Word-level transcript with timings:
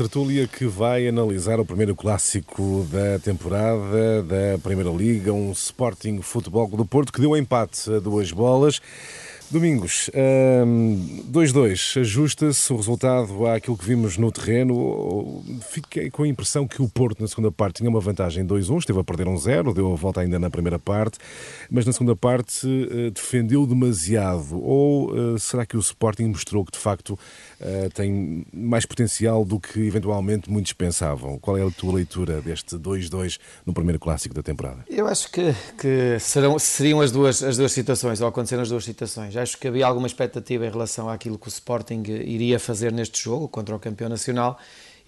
tertúlia 0.00 0.48
que 0.48 0.64
vai 0.64 1.06
analisar 1.06 1.60
o 1.60 1.64
primeiro 1.64 1.94
clássico 1.94 2.88
da 2.90 3.18
temporada 3.18 4.22
da 4.22 4.58
Primeira 4.62 4.88
Liga, 4.88 5.30
um 5.30 5.52
Sporting 5.52 6.22
Futebol 6.22 6.66
do 6.68 6.86
Porto 6.86 7.12
que 7.12 7.20
deu 7.20 7.36
empate 7.36 7.92
a 7.92 7.98
duas 7.98 8.32
bolas. 8.32 8.80
Domingos, 9.50 10.08
2-2, 11.28 11.96
um, 11.96 12.00
ajusta-se 12.00 12.72
o 12.72 12.76
resultado 12.76 13.48
àquilo 13.48 13.76
que 13.76 13.84
vimos 13.84 14.16
no 14.16 14.30
terreno. 14.30 15.42
Fiquei 15.68 16.08
com 16.08 16.22
a 16.22 16.28
impressão 16.28 16.68
que 16.68 16.80
o 16.80 16.88
Porto, 16.88 17.20
na 17.20 17.26
segunda 17.26 17.50
parte, 17.50 17.78
tinha 17.78 17.90
uma 17.90 17.98
vantagem 17.98 18.46
2-1, 18.46 18.78
esteve 18.78 19.00
a 19.00 19.02
perder 19.02 19.26
um 19.26 19.36
0, 19.36 19.74
deu 19.74 19.92
a 19.92 19.96
volta 19.96 20.20
ainda 20.20 20.38
na 20.38 20.48
primeira 20.48 20.78
parte, 20.78 21.18
mas 21.68 21.84
na 21.84 21.92
segunda 21.92 22.14
parte 22.14 22.64
uh, 22.64 23.10
defendeu 23.10 23.66
demasiado. 23.66 24.62
Ou 24.62 25.10
uh, 25.10 25.36
será 25.36 25.66
que 25.66 25.76
o 25.76 25.80
Sporting 25.80 26.26
mostrou 26.26 26.64
que, 26.64 26.70
de 26.70 26.78
facto, 26.78 27.18
uh, 27.60 27.90
tem 27.92 28.46
mais 28.52 28.86
potencial 28.86 29.44
do 29.44 29.58
que 29.58 29.80
eventualmente 29.80 30.48
muitos 30.48 30.72
pensavam? 30.74 31.40
Qual 31.40 31.58
é 31.58 31.66
a 31.66 31.70
tua 31.72 31.94
leitura 31.94 32.40
deste 32.40 32.76
2-2 32.76 33.40
no 33.66 33.74
primeiro 33.74 33.98
clássico 33.98 34.32
da 34.32 34.44
temporada? 34.44 34.84
Eu 34.88 35.08
acho 35.08 35.28
que, 35.28 35.52
que 35.76 36.20
serão, 36.20 36.56
seriam 36.56 37.00
as 37.00 37.10
duas, 37.10 37.42
as 37.42 37.56
duas 37.56 37.72
situações, 37.72 38.20
ou 38.20 38.28
aconteceram 38.28 38.62
as 38.62 38.68
duas 38.68 38.84
situações 38.84 39.39
acho 39.40 39.56
que 39.58 39.66
havia 39.66 39.86
alguma 39.86 40.06
expectativa 40.06 40.66
em 40.66 40.70
relação 40.70 41.08
àquilo 41.08 41.38
que 41.38 41.48
o 41.48 41.50
Sporting 41.50 42.02
iria 42.06 42.58
fazer 42.58 42.92
neste 42.92 43.22
jogo 43.22 43.48
contra 43.48 43.74
o 43.74 43.78
campeão 43.78 44.08
nacional 44.08 44.58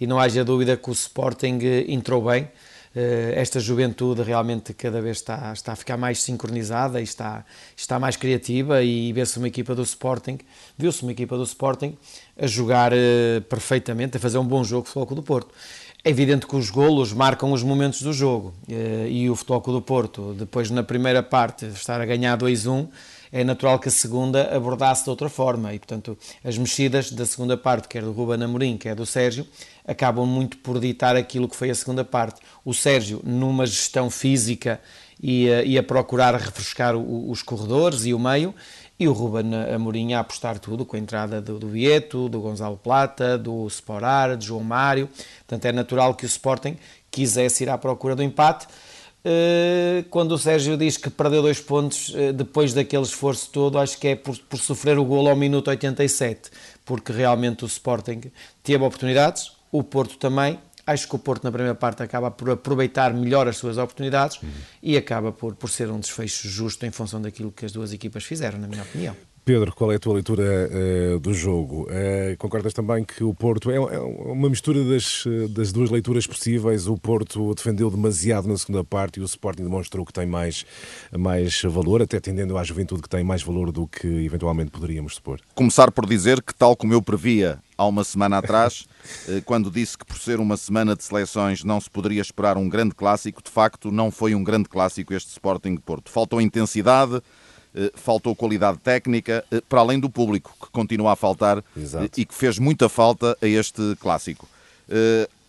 e 0.00 0.06
não 0.06 0.18
haja 0.18 0.44
dúvida 0.44 0.76
que 0.76 0.90
o 0.90 0.92
Sporting 0.92 1.58
entrou 1.88 2.22
bem. 2.24 2.48
Eh, 2.94 3.32
esta 3.36 3.58
juventude 3.58 4.22
realmente 4.22 4.74
cada 4.74 5.00
vez 5.00 5.18
está, 5.18 5.50
está 5.52 5.72
a 5.72 5.76
ficar 5.76 5.96
mais 5.96 6.22
sincronizada 6.22 7.00
e 7.00 7.04
está, 7.04 7.44
está 7.74 7.98
mais 7.98 8.16
criativa 8.16 8.82
e 8.82 9.12
vê-se 9.12 9.38
uma 9.38 9.48
equipa 9.48 9.74
do 9.74 9.82
Sporting, 9.82 10.38
viu-se 10.76 11.02
uma 11.02 11.12
equipa 11.12 11.36
do 11.36 11.42
Sporting 11.42 11.96
a 12.38 12.46
jogar 12.46 12.92
eh, 12.92 13.40
perfeitamente, 13.48 14.18
a 14.18 14.20
fazer 14.20 14.38
um 14.38 14.44
bom 14.44 14.62
jogo 14.62 14.86
Futebol 14.86 15.16
do 15.16 15.22
Porto. 15.22 15.54
É 16.04 16.10
evidente 16.10 16.46
que 16.46 16.56
os 16.56 16.68
golos 16.68 17.12
marcam 17.12 17.52
os 17.52 17.62
momentos 17.62 18.02
do 18.02 18.12
jogo 18.12 18.52
eh, 18.68 19.06
e 19.08 19.30
o 19.30 19.36
Futebol 19.36 19.60
do 19.60 19.80
Porto, 19.80 20.34
depois 20.34 20.68
na 20.70 20.82
primeira 20.82 21.22
parte 21.22 21.64
estar 21.66 22.00
a 22.00 22.04
ganhar 22.04 22.36
2-1, 22.36 22.88
é 23.32 23.42
natural 23.42 23.78
que 23.78 23.88
a 23.88 23.90
segunda 23.90 24.54
abordasse 24.54 25.04
de 25.04 25.10
outra 25.10 25.30
forma 25.30 25.72
e, 25.72 25.78
portanto, 25.78 26.16
as 26.44 26.58
mexidas 26.58 27.10
da 27.10 27.24
segunda 27.24 27.56
parte, 27.56 27.88
quer 27.88 28.02
do 28.02 28.12
Ruben 28.12 28.44
Amorim, 28.44 28.76
quer 28.76 28.94
do 28.94 29.06
Sérgio, 29.06 29.46
acabam 29.86 30.26
muito 30.26 30.58
por 30.58 30.78
ditar 30.78 31.16
aquilo 31.16 31.48
que 31.48 31.56
foi 31.56 31.70
a 31.70 31.74
segunda 31.74 32.04
parte. 32.04 32.42
O 32.62 32.74
Sérgio, 32.74 33.22
numa 33.24 33.64
gestão 33.64 34.10
física 34.10 34.78
e 35.20 35.50
a, 35.50 35.62
e 35.62 35.78
a 35.78 35.82
procurar 35.82 36.34
refrescar 36.34 36.94
o, 36.94 37.30
os 37.30 37.42
corredores 37.42 38.04
e 38.04 38.12
o 38.12 38.18
meio, 38.18 38.54
e 38.98 39.08
o 39.08 39.12
Ruben 39.12 39.50
Amorim 39.74 40.12
a 40.12 40.20
apostar 40.20 40.58
tudo 40.58 40.84
com 40.84 40.94
a 40.94 40.98
entrada 40.98 41.40
do, 41.40 41.58
do 41.58 41.68
Vieto, 41.68 42.28
do 42.28 42.40
Gonzalo 42.40 42.76
Plata, 42.76 43.36
do 43.38 43.66
Sporar, 43.66 44.36
de 44.36 44.46
João 44.46 44.62
Mário. 44.62 45.08
Portanto, 45.38 45.64
é 45.64 45.72
natural 45.72 46.14
que 46.14 46.24
o 46.24 46.26
Sporting 46.26 46.76
quisesse 47.10 47.64
ir 47.64 47.70
à 47.70 47.76
procura 47.76 48.14
do 48.14 48.22
empate. 48.22 48.68
Eh, 49.24 50.04
quando 50.10 50.32
o 50.32 50.38
Sérgio 50.38 50.76
diz 50.76 50.96
que 50.96 51.08
perdeu 51.08 51.42
dois 51.42 51.60
pontos 51.60 52.12
eh, 52.16 52.32
depois 52.32 52.74
daquele 52.74 53.04
esforço 53.04 53.50
todo, 53.50 53.78
acho 53.78 53.98
que 53.98 54.08
é 54.08 54.16
por, 54.16 54.36
por 54.36 54.58
sofrer 54.58 54.98
o 54.98 55.04
golo 55.04 55.28
ao 55.28 55.36
minuto 55.36 55.68
87, 55.68 56.50
porque 56.84 57.12
realmente 57.12 57.64
o 57.64 57.66
Sporting 57.66 58.20
teve 58.62 58.84
oportunidades, 58.84 59.52
o 59.70 59.82
Porto 59.82 60.16
também. 60.18 60.58
Acho 60.84 61.06
que 61.06 61.14
o 61.14 61.18
Porto, 61.18 61.44
na 61.44 61.52
primeira 61.52 61.76
parte, 61.76 62.02
acaba 62.02 62.28
por 62.32 62.50
aproveitar 62.50 63.14
melhor 63.14 63.46
as 63.46 63.56
suas 63.56 63.78
oportunidades 63.78 64.42
uhum. 64.42 64.50
e 64.82 64.96
acaba 64.96 65.30
por, 65.30 65.54
por 65.54 65.70
ser 65.70 65.88
um 65.88 66.00
desfecho 66.00 66.48
justo 66.48 66.84
em 66.84 66.90
função 66.90 67.22
daquilo 67.22 67.52
que 67.52 67.64
as 67.64 67.70
duas 67.70 67.92
equipas 67.92 68.24
fizeram, 68.24 68.58
na 68.58 68.66
minha 68.66 68.82
opinião. 68.82 69.14
Pedro, 69.44 69.74
qual 69.74 69.90
é 69.90 69.96
a 69.96 69.98
tua 69.98 70.14
leitura 70.14 70.42
uh, 70.70 71.18
do 71.18 71.34
jogo? 71.34 71.88
Uh, 71.90 72.36
concordas 72.38 72.72
também 72.72 73.04
que 73.04 73.24
o 73.24 73.34
Porto 73.34 73.70
é, 73.70 73.76
é, 73.76 73.98
uma 73.98 74.48
mistura 74.48 74.84
das, 74.84 75.24
das 75.50 75.72
duas 75.72 75.90
leituras 75.90 76.26
possíveis? 76.26 76.86
O 76.86 76.96
Porto 76.96 77.52
defendeu 77.54 77.90
demasiado 77.90 78.46
na 78.46 78.56
segunda 78.56 78.84
parte 78.84 79.18
e 79.18 79.22
o 79.22 79.24
Sporting 79.24 79.64
demonstrou 79.64 80.06
que 80.06 80.12
tem 80.12 80.26
mais, 80.26 80.64
mais 81.10 81.60
valor, 81.62 82.02
até 82.02 82.20
tendendo 82.20 82.56
à 82.56 82.62
juventude 82.62 83.02
que 83.02 83.08
tem 83.08 83.24
mais 83.24 83.42
valor 83.42 83.72
do 83.72 83.86
que 83.86 84.06
eventualmente 84.06 84.70
poderíamos 84.70 85.16
supor. 85.16 85.40
Começar 85.54 85.90
por 85.90 86.06
dizer 86.06 86.40
que, 86.40 86.54
tal 86.54 86.76
como 86.76 86.92
eu 86.92 87.02
previa 87.02 87.58
há 87.76 87.86
uma 87.86 88.04
semana 88.04 88.38
atrás, 88.38 88.86
eh, 89.28 89.42
quando 89.44 89.70
disse 89.70 89.98
que 89.98 90.04
por 90.04 90.18
ser 90.18 90.38
uma 90.38 90.56
semana 90.56 90.94
de 90.94 91.02
seleções 91.02 91.64
não 91.64 91.80
se 91.80 91.90
poderia 91.90 92.22
esperar 92.22 92.56
um 92.56 92.68
grande 92.68 92.94
clássico, 92.94 93.42
de 93.42 93.50
facto 93.50 93.90
não 93.90 94.10
foi 94.10 94.34
um 94.34 94.44
grande 94.44 94.68
clássico 94.68 95.12
este 95.12 95.30
Sporting 95.30 95.76
Porto. 95.76 96.10
Faltou 96.10 96.40
intensidade 96.40 97.16
eh, 97.16 97.20
faltou 97.94 98.36
qualidade 98.36 98.78
técnica, 98.78 99.44
eh, 99.50 99.62
para 99.68 99.80
além 99.80 99.98
do 99.98 100.10
público, 100.10 100.54
que 100.60 100.70
continua 100.70 101.12
a 101.12 101.16
faltar 101.16 101.58
eh, 101.58 101.80
Exato. 101.80 102.20
e 102.20 102.24
que 102.24 102.34
fez 102.34 102.58
muita 102.58 102.88
falta 102.88 103.36
a 103.40 103.46
este 103.46 103.96
clássico. 104.00 104.48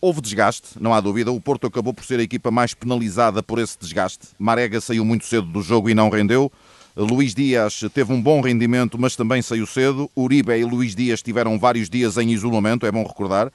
Houve 0.00 0.20
desgaste, 0.20 0.68
não 0.80 0.94
há 0.94 1.00
dúvida. 1.00 1.32
O 1.32 1.40
Porto 1.40 1.66
acabou 1.66 1.92
por 1.92 2.04
ser 2.04 2.20
a 2.20 2.22
equipa 2.22 2.50
mais 2.50 2.72
penalizada 2.74 3.42
por 3.42 3.58
esse 3.58 3.78
desgaste. 3.78 4.28
Marega 4.38 4.80
saiu 4.80 5.04
muito 5.04 5.24
cedo 5.26 5.46
do 5.46 5.62
jogo 5.62 5.88
e 5.90 5.94
não 5.94 6.08
rendeu. 6.08 6.50
Luís 6.96 7.34
Dias 7.34 7.80
teve 7.92 8.12
um 8.12 8.22
bom 8.22 8.40
rendimento, 8.40 8.98
mas 8.98 9.16
também 9.16 9.42
saiu 9.42 9.66
cedo. 9.66 10.10
Uribe 10.16 10.52
e 10.52 10.64
Luís 10.64 10.94
Dias 10.94 11.22
tiveram 11.22 11.58
vários 11.58 11.90
dias 11.90 12.16
em 12.16 12.30
isolamento, 12.30 12.86
é 12.86 12.92
bom 12.92 13.02
recordar, 13.02 13.50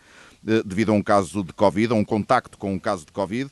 devido 0.65 0.91
a 0.91 0.93
um 0.93 1.01
caso 1.01 1.43
de 1.43 1.53
Covid, 1.53 1.93
a 1.93 1.95
um 1.95 2.03
contacto 2.03 2.57
com 2.57 2.73
um 2.73 2.79
caso 2.79 3.05
de 3.05 3.11
Covid. 3.11 3.49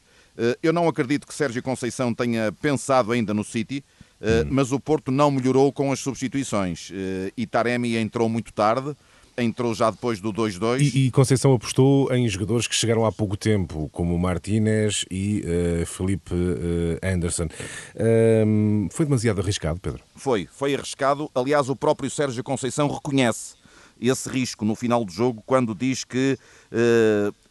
Eu 0.61 0.73
não 0.73 0.87
acredito 0.87 1.25
que 1.25 1.33
Sérgio 1.33 1.63
Conceição 1.63 2.13
tenha 2.13 2.51
pensado 2.51 3.11
ainda 3.11 3.33
no 3.33 3.43
City. 3.43 3.83
Eh, 4.19 4.45
mas 4.49 4.71
o 4.71 4.79
Porto 4.79 5.11
não 5.11 5.29
melhorou 5.29 5.71
com 5.71 5.91
as 5.91 5.99
substituições. 5.99 6.89
Uh, 6.89 7.31
Itaremi 7.37 7.95
entrou 7.97 8.27
muito 8.27 8.51
tarde, 8.51 8.95
entrou 9.37 9.73
já 9.75 9.91
depois 9.91 10.19
do 10.19 10.33
2-2. 10.33 10.81
E, 10.81 11.05
e, 11.05 11.11
Conceição 11.11 11.53
apostou 11.53 12.11
em 12.13 12.27
jogadores 12.27 12.67
que 12.67 12.73
chegaram 12.73 13.05
há 13.05 13.11
pouco 13.11 13.37
tempo, 13.37 13.89
como 13.91 14.17
Martínez 14.17 15.05
e 15.11 15.43
uh, 15.45 15.85
Felipe 15.85 16.33
uh, 16.33 16.99
Anderson. 17.03 17.45
Uh, 17.45 18.87
foi 18.91 19.05
demasiado 19.05 19.39
arriscado, 19.39 19.79
Pedro? 19.79 20.01
Foi, 20.15 20.47
foi 20.51 20.73
arriscado. 20.73 21.29
Aliás, 21.35 21.69
o 21.69 21.75
próprio 21.75 22.09
Sérgio 22.09 22.43
Conceição 22.43 22.87
reconhece 22.87 23.55
esse 24.01 24.27
risco 24.29 24.65
no 24.65 24.75
final 24.75 25.05
do 25.05 25.11
jogo 25.11 25.43
quando 25.43 25.73
diz 25.73 26.03
que 26.03 26.37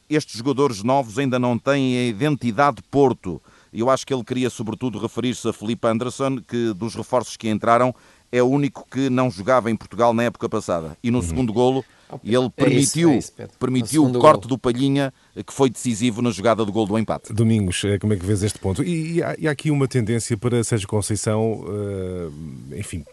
estes 0.09 0.39
jogadores 0.39 0.85
novos 0.85 1.19
ainda 1.19 1.41
não 1.41 1.59
têm 1.59 1.99
a 1.99 2.05
identidade 2.05 2.81
Porto. 2.89 3.43
Eu 3.73 3.91
acho 3.91 4.07
que 4.07 4.13
ele 4.13 4.25
queria, 4.25 4.51
sobretudo, 4.51 4.99
referir-se 4.99 5.49
a 5.49 5.53
Felipe 5.53 5.87
Anderson, 5.87 6.39
que 6.39 6.73
dos 6.75 6.95
reforços 6.95 7.37
que 7.37 7.49
entraram 7.49 7.95
é 8.31 8.43
o 8.43 8.47
único 8.47 8.87
que 8.91 9.09
não 9.09 9.31
jogava 9.31 9.71
em 9.71 9.77
Portugal 9.77 10.13
na 10.13 10.25
época 10.25 10.49
passada. 10.49 10.97
E 11.03 11.11
no 11.11 11.19
uhum. 11.19 11.25
segundo 11.25 11.53
golo 11.53 11.85
ele 12.25 12.49
permitiu, 12.51 13.11
é 13.11 13.17
isso, 13.17 13.33
é 13.39 13.45
isso, 13.45 13.53
permitiu 13.59 14.05
o 14.05 14.13
corte 14.13 14.43
golo. 14.43 14.49
do 14.51 14.59
Palhinha, 14.59 15.13
que 15.45 15.53
foi 15.53 15.69
decisivo 15.69 16.23
na 16.23 16.31
jogada 16.31 16.65
do 16.65 16.71
gol 16.71 16.87
do 16.87 16.99
empate. 16.99 17.33
Domingos, 17.33 17.83
eh, 17.85 17.99
como 17.99 18.13
é 18.13 18.17
que 18.17 18.25
vês 18.25 18.43
este 18.43 18.59
ponto? 18.59 18.83
E, 18.83 19.15
e, 19.15 19.23
há, 19.23 19.35
e 19.39 19.49
há, 19.49 19.51
aqui 19.51 19.71
uma 19.71 19.89
tendência 19.89 20.37
para 20.37 20.63
Sérgio 20.63 20.87
Conceição, 20.87 21.65
uh, 21.65 22.33
enfim, 22.77 23.05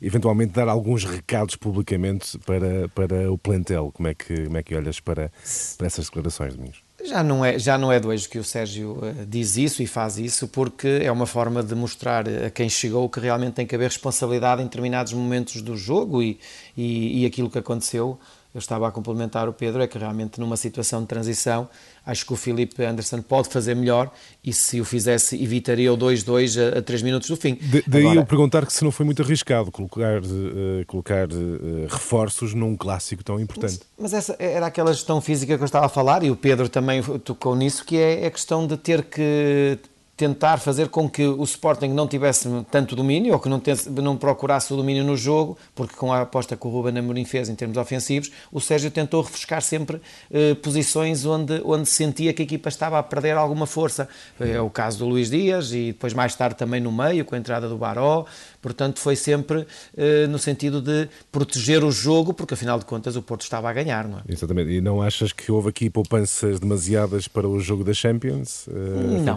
eventualmente 0.00 0.52
dar 0.52 0.68
alguns 0.68 1.04
recados 1.04 1.56
publicamente 1.56 2.38
para, 2.38 2.88
para 2.90 3.32
o 3.32 3.36
plantel. 3.36 3.90
Como 3.92 4.08
é 4.08 4.14
que, 4.14 4.44
como 4.44 4.56
é 4.56 4.62
que 4.62 4.76
olhas 4.76 5.00
para, 5.00 5.32
para 5.76 5.86
essas 5.86 6.06
declarações, 6.06 6.54
Domingos? 6.54 6.89
Já 7.04 7.22
não, 7.22 7.44
é, 7.44 7.58
já 7.58 7.78
não 7.78 7.90
é 7.90 7.98
de 7.98 8.28
que 8.28 8.38
o 8.38 8.44
Sérgio 8.44 8.92
uh, 8.92 9.26
diz 9.26 9.56
isso 9.56 9.82
e 9.82 9.86
faz 9.86 10.18
isso, 10.18 10.46
porque 10.48 11.00
é 11.02 11.10
uma 11.10 11.26
forma 11.26 11.62
de 11.62 11.74
mostrar 11.74 12.28
a 12.28 12.50
quem 12.50 12.68
chegou 12.68 13.08
que 13.08 13.18
realmente 13.20 13.54
tem 13.54 13.66
que 13.66 13.74
haver 13.74 13.88
responsabilidade 13.88 14.60
em 14.60 14.64
determinados 14.64 15.12
momentos 15.12 15.62
do 15.62 15.76
jogo 15.76 16.22
e, 16.22 16.38
e, 16.76 17.22
e 17.22 17.26
aquilo 17.26 17.50
que 17.50 17.58
aconteceu 17.58 18.18
eu 18.54 18.58
estava 18.58 18.88
a 18.88 18.90
complementar 18.90 19.48
o 19.48 19.52
Pedro, 19.52 19.80
é 19.82 19.86
que 19.86 19.96
realmente 19.96 20.40
numa 20.40 20.56
situação 20.56 21.02
de 21.02 21.06
transição, 21.06 21.68
acho 22.04 22.26
que 22.26 22.32
o 22.32 22.36
Felipe 22.36 22.84
Anderson 22.84 23.22
pode 23.22 23.48
fazer 23.48 23.76
melhor 23.76 24.10
e 24.44 24.52
se 24.52 24.80
o 24.80 24.84
fizesse 24.84 25.40
evitaria 25.40 25.92
o 25.92 25.96
2-2 25.96 26.74
a, 26.74 26.78
a 26.78 26.82
3 26.82 27.02
minutos 27.02 27.28
do 27.28 27.36
fim. 27.36 27.54
De, 27.54 27.84
daí 27.86 28.02
Agora, 28.02 28.20
eu 28.20 28.26
perguntar 28.26 28.66
que 28.66 28.72
se 28.72 28.82
não 28.82 28.90
foi 28.90 29.06
muito 29.06 29.22
arriscado 29.22 29.70
colocar, 29.70 30.20
uh, 30.20 30.84
colocar 30.86 31.28
uh, 31.28 31.86
reforços 31.88 32.52
num 32.52 32.76
clássico 32.76 33.22
tão 33.22 33.38
importante. 33.38 33.80
Mas, 33.96 34.12
mas, 34.12 34.14
essa 34.14 34.36
era 34.38 34.66
aquela 34.66 34.92
gestão 34.92 35.20
física 35.20 35.56
que 35.56 35.62
eu 35.62 35.66
estava 35.66 35.86
a 35.86 35.88
falar 35.88 36.24
e 36.24 36.30
o 36.30 36.36
Pedro 36.36 36.68
também 36.68 37.02
tocou 37.20 37.54
nisso, 37.54 37.84
que 37.84 37.96
é 37.96 38.26
a 38.26 38.30
questão 38.30 38.66
de 38.66 38.76
ter 38.76 39.04
que 39.04 39.78
tentar 40.20 40.58
fazer 40.58 40.90
com 40.90 41.08
que 41.08 41.26
o 41.26 41.42
Sporting 41.44 41.88
não 41.88 42.06
tivesse 42.06 42.46
tanto 42.70 42.94
domínio 42.94 43.32
ou 43.32 43.40
que 43.40 43.48
não, 43.48 43.58
tense, 43.58 43.88
não 43.88 44.18
procurasse 44.18 44.70
o 44.70 44.76
domínio 44.76 45.02
no 45.02 45.16
jogo, 45.16 45.56
porque 45.74 45.96
com 45.96 46.12
a 46.12 46.20
aposta 46.20 46.58
que 46.58 46.66
o 46.66 46.70
Ruben 46.70 46.98
Amorim 46.98 47.24
fez 47.24 47.48
em 47.48 47.54
termos 47.54 47.78
ofensivos, 47.78 48.30
o 48.52 48.60
Sérgio 48.60 48.90
tentou 48.90 49.22
refrescar 49.22 49.62
sempre 49.62 49.98
eh, 50.30 50.54
posições 50.56 51.24
onde, 51.24 51.62
onde 51.64 51.88
sentia 51.88 52.34
que 52.34 52.42
a 52.42 52.44
equipa 52.44 52.68
estava 52.68 52.98
a 52.98 53.02
perder 53.02 53.34
alguma 53.38 53.66
força. 53.66 54.10
É 54.38 54.60
o 54.60 54.68
caso 54.68 54.98
do 54.98 55.06
Luís 55.06 55.30
Dias 55.30 55.72
e 55.72 55.86
depois 55.86 56.12
mais 56.12 56.34
tarde 56.34 56.56
também 56.56 56.82
no 56.82 56.92
meio, 56.92 57.24
com 57.24 57.34
a 57.34 57.38
entrada 57.38 57.66
do 57.66 57.78
Baró. 57.78 58.26
Portanto, 58.60 59.00
foi 59.00 59.16
sempre 59.16 59.66
eh, 59.96 60.26
no 60.26 60.38
sentido 60.38 60.82
de 60.82 61.08
proteger 61.32 61.82
o 61.82 61.90
jogo, 61.90 62.34
porque 62.34 62.52
afinal 62.52 62.78
de 62.78 62.84
contas 62.84 63.16
o 63.16 63.22
Porto 63.22 63.40
estava 63.40 63.70
a 63.70 63.72
ganhar, 63.72 64.06
não 64.06 64.18
é? 64.18 64.22
Exatamente. 64.28 64.70
E 64.70 64.82
não 64.82 65.00
achas 65.00 65.32
que 65.32 65.50
houve 65.50 65.70
aqui 65.70 65.88
poupanças 65.88 66.60
demasiadas 66.60 67.26
para 67.26 67.48
o 67.48 67.58
jogo 67.58 67.82
da 67.82 67.94
Champions? 67.94 68.68
Eh, 68.68 68.72
não, 69.24 69.34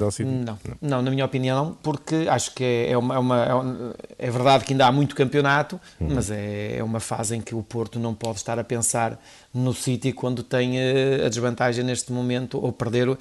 não, 0.68 0.73
não 0.82 0.94
Não, 0.94 1.02
na 1.02 1.12
minha 1.12 1.26
opinião, 1.26 1.66
não, 1.66 1.74
porque 1.74 2.28
acho 2.30 2.54
que 2.54 2.64
é, 2.64 2.92
é 2.92 2.98
uma, 2.98 3.16
é, 3.16 3.20
uma, 3.20 3.96
é, 4.18 4.32
verdade 4.32 4.64
que 4.66 4.74
ainda 4.74 4.86
há 4.86 4.92
muito 4.92 5.16
campeonato, 5.16 5.80
uhum. 6.00 6.10
mas 6.16 6.30
é, 6.30 6.78
é 6.78 6.84
uma 6.84 7.00
fase 7.00 7.36
em 7.36 7.42
que 7.42 7.56
o 7.56 7.64
Porto 7.64 8.00
não 8.00 8.14
pode 8.14 8.38
estar 8.38 8.60
a 8.60 8.64
pensar 8.64 9.20
no 9.54 9.74
City 9.74 10.12
quando 10.12 10.42
tem 10.42 10.80
eh, 10.80 11.24
a 11.26 11.30
desvantagem 11.30 11.84
neste 11.84 12.12
momento, 12.12 12.60
ou 12.60 12.72
perder 12.72 13.16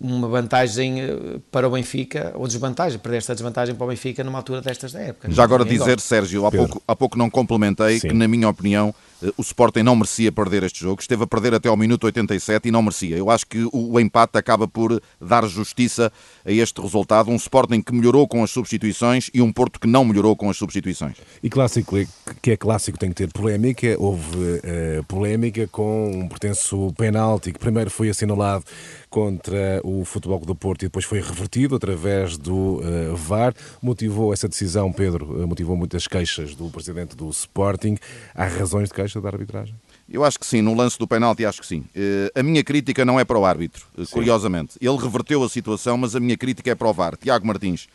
uma 0.00 0.26
vantagem 0.26 1.00
eh, 1.00 1.40
para 1.50 1.68
o 1.68 1.70
Benfica, 1.70 2.32
ou 2.34 2.46
desvantagem, 2.46 2.98
perder 2.98 3.18
esta 3.18 3.34
desvantagem 3.34 3.74
para 3.74 3.84
o 3.84 3.88
Benfica 3.88 4.24
numa 4.24 4.38
altura 4.38 4.60
destas 4.60 4.92
da 4.92 5.00
época. 5.00 5.30
Já 5.30 5.44
agora 5.44 5.64
dizer, 5.64 6.00
Sérgio, 6.00 6.44
há 6.44 6.50
pouco, 6.50 6.82
há 6.86 6.96
pouco 6.96 7.16
não 7.16 7.30
complementei 7.30 8.00
Sim. 8.00 8.08
que, 8.08 8.14
na 8.14 8.26
minha 8.26 8.48
opinião, 8.48 8.92
eh, 9.22 9.32
o 9.36 9.42
Sporting 9.42 9.82
não 9.82 9.94
merecia 9.94 10.32
perder 10.32 10.64
este 10.64 10.80
jogo, 10.80 11.00
esteve 11.00 11.22
a 11.22 11.26
perder 11.26 11.54
até 11.54 11.68
ao 11.68 11.76
minuto 11.76 12.04
87 12.04 12.68
e 12.68 12.72
não 12.72 12.82
merecia. 12.82 13.16
Eu 13.16 13.30
acho 13.30 13.46
que 13.46 13.68
o 13.72 13.98
empate 14.00 14.36
acaba 14.36 14.66
por 14.66 15.00
dar 15.20 15.46
justiça 15.46 16.12
a 16.44 16.50
este 16.50 16.80
resultado. 16.80 16.95
Um 17.28 17.36
Sporting 17.36 17.82
que 17.82 17.92
melhorou 17.92 18.26
com 18.28 18.42
as 18.42 18.50
substituições 18.50 19.30
e 19.32 19.40
um 19.42 19.52
Porto 19.52 19.80
que 19.80 19.86
não 19.86 20.04
melhorou 20.04 20.36
com 20.36 20.50
as 20.50 20.56
substituições. 20.56 21.16
E 21.42 21.50
clássico, 21.50 21.96
que 22.42 22.50
é 22.50 22.56
clássico, 22.56 22.98
tem 22.98 23.08
que 23.08 23.14
ter 23.16 23.32
polémica. 23.32 23.96
Houve 23.98 24.36
uh, 24.36 25.04
polémica 25.08 25.66
com 25.66 26.10
um 26.10 26.28
pertenço 26.28 26.92
penalti 26.96 27.52
que 27.52 27.58
primeiro 27.58 27.90
foi 27.90 28.08
assinalado 28.08 28.64
contra 29.10 29.80
o 29.82 30.04
Futebol 30.04 30.40
do 30.40 30.54
Porto 30.54 30.82
e 30.82 30.86
depois 30.86 31.04
foi 31.04 31.20
revertido 31.20 31.74
através 31.74 32.36
do 32.36 32.80
uh, 32.80 33.16
VAR. 33.16 33.54
Motivou 33.82 34.32
essa 34.32 34.48
decisão, 34.48 34.92
Pedro, 34.92 35.42
uh, 35.42 35.48
motivou 35.48 35.76
muitas 35.76 36.06
queixas 36.06 36.54
do 36.54 36.68
presidente 36.70 37.16
do 37.16 37.28
Sporting. 37.30 37.96
Há 38.34 38.46
razões 38.46 38.88
de 38.88 38.94
queixa 38.94 39.20
da 39.20 39.28
arbitragem? 39.28 39.74
Eu 40.08 40.24
acho 40.24 40.38
que 40.38 40.46
sim, 40.46 40.62
no 40.62 40.72
lance 40.72 40.96
do 40.98 41.06
penalti 41.06 41.44
acho 41.44 41.60
que 41.60 41.66
sim. 41.66 41.84
A 42.32 42.40
minha 42.40 42.62
crítica 42.62 43.04
não 43.04 43.18
é 43.18 43.24
para 43.24 43.36
o 43.36 43.44
árbitro, 43.44 43.84
curiosamente. 44.12 44.74
Ele 44.80 44.96
reverteu 44.96 45.42
a 45.42 45.48
situação, 45.48 45.98
mas 45.98 46.14
a 46.14 46.20
minha 46.20 46.36
crítica 46.36 46.70
é 46.70 46.75
para 46.76 46.88
o 46.88 46.92
VAR. 46.92 47.16
Tiago 47.16 47.46
Martins, 47.46 47.88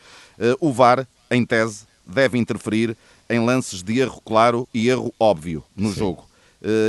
o 0.60 0.72
VAR, 0.72 1.06
em 1.30 1.44
tese, 1.44 1.84
deve 2.06 2.38
interferir 2.38 2.96
em 3.30 3.44
lances 3.44 3.82
de 3.82 4.00
erro 4.00 4.20
claro 4.24 4.68
e 4.74 4.88
erro 4.88 5.12
óbvio 5.18 5.62
no 5.76 5.90
sim. 5.90 5.98
jogo. 5.98 6.28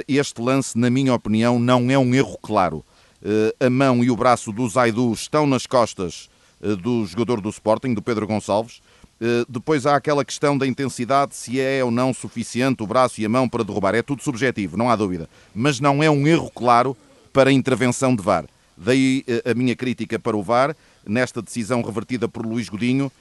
Este 0.07 0.41
lance, 0.41 0.77
na 0.77 0.89
minha 0.89 1.13
opinião, 1.13 1.59
não 1.59 1.89
é 1.89 1.97
um 1.97 2.13
erro 2.13 2.37
claro 2.41 2.83
eh, 3.23 3.65
a 3.65 3.69
mão 3.69 4.03
e 4.03 4.11
o 4.11 4.17
braço 4.17 4.51
do 4.51 4.67
Zaidu 4.67 5.13
estão 5.13 5.47
nas 5.47 5.65
costas 5.65 6.29
eh, 6.61 6.75
do 6.75 7.05
jogador 7.05 7.39
do 7.39 7.49
Sporting, 7.49 7.93
do 7.93 8.01
Pedro 8.01 8.27
Gonçalves. 8.27 8.81
Eh, 9.21 9.45
depois 9.47 9.85
há 9.85 9.95
aquela 9.95 10.25
questão 10.25 10.57
da 10.57 10.67
intensidade, 10.67 11.33
se 11.33 11.59
é 11.59 11.81
ou 11.83 11.89
não 11.89 12.13
suficiente 12.13 12.83
o 12.83 12.87
braço 12.87 13.21
e 13.21 13.25
a 13.25 13.29
mão 13.29 13.47
para 13.47 13.63
derrubar. 13.63 13.95
É 13.95 14.01
tudo 14.01 14.21
subjetivo, 14.21 14.75
não 14.75 14.89
há 14.89 14.95
dúvida. 14.95 15.29
Mas 15.55 15.79
não 15.79 16.03
é 16.03 16.09
um 16.09 16.27
erro 16.27 16.51
claro 16.53 16.97
para 17.31 17.49
a 17.49 17.53
intervenção 17.53 18.13
de 18.13 18.21
VAR. 18.21 18.45
Daí 18.77 19.23
a 19.45 19.53
minha 19.53 19.75
crítica 19.75 20.17
para 20.17 20.35
o 20.35 20.43
VAR, 20.43 20.75
nesta 21.05 21.41
decisão 21.41 21.81
revertida 21.81 22.27
por 22.27 22.45
Luís 22.45 22.69
Godinho, 22.69 23.11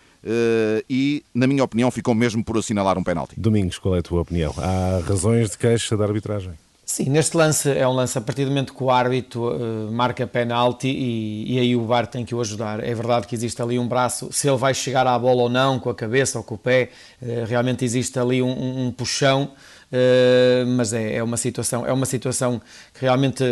e, 0.89 1.25
na 1.35 1.47
minha 1.47 1.65
opinião, 1.65 1.91
ficou 1.91 2.15
mesmo 2.15 2.45
por 2.45 2.57
assinalar 2.57 2.97
um 2.97 3.03
penalti. 3.03 3.35
Domingos, 3.39 3.79
qual 3.79 3.97
é 3.97 3.99
a 3.99 4.03
tua 4.03 4.23
opinião? 4.23 4.55
Há 4.57 5.01
razões 5.07 5.51
de 5.51 5.59
queixa 5.59 5.97
da 5.97 6.05
arbitragem? 6.05 6.53
Sim, 6.85 7.09
neste 7.09 7.37
lance 7.37 7.71
é 7.71 7.89
um 7.89 7.93
lance 7.93 8.19
a 8.19 8.21
partir 8.21 8.45
do 8.45 8.51
momento 8.51 8.75
que 8.75 8.83
o 8.83 8.91
árbitro 8.91 9.57
uh, 9.57 9.91
marca 9.91 10.27
penalti 10.27 10.89
e, 10.89 11.55
e, 11.55 11.59
aí 11.59 11.75
o 11.75 11.87
VAR 11.87 12.07
tem 12.07 12.23
que 12.23 12.35
o 12.35 12.41
ajudar. 12.43 12.85
É 12.85 12.93
verdade 12.93 13.27
que 13.27 13.35
existe 13.35 13.63
ali 13.63 13.79
um 13.79 13.89
braço, 13.89 14.31
se 14.31 14.47
ele 14.47 14.59
vai 14.59 14.75
chegar 14.75 15.07
à 15.07 15.19
bola 15.19 15.43
ou 15.43 15.49
não, 15.49 15.79
com 15.79 15.89
a 15.89 15.95
cabeça 15.95 16.37
ou 16.37 16.45
com 16.45 16.57
o 16.57 16.59
pé, 16.59 16.91
uh, 17.23 17.47
realmente 17.47 17.83
existe 17.83 18.19
ali 18.19 18.43
um, 18.43 18.87
um 18.87 18.93
puxão 18.93 19.45
Uh, 19.45 19.55
mas 20.77 20.93
é, 20.93 21.17
é, 21.17 21.23
uma 21.23 21.37
situação 21.37 21.87
é 21.87 21.93
uma 21.93 22.07
situação 22.07 22.61
que 22.95 23.01
realmente 23.03 23.45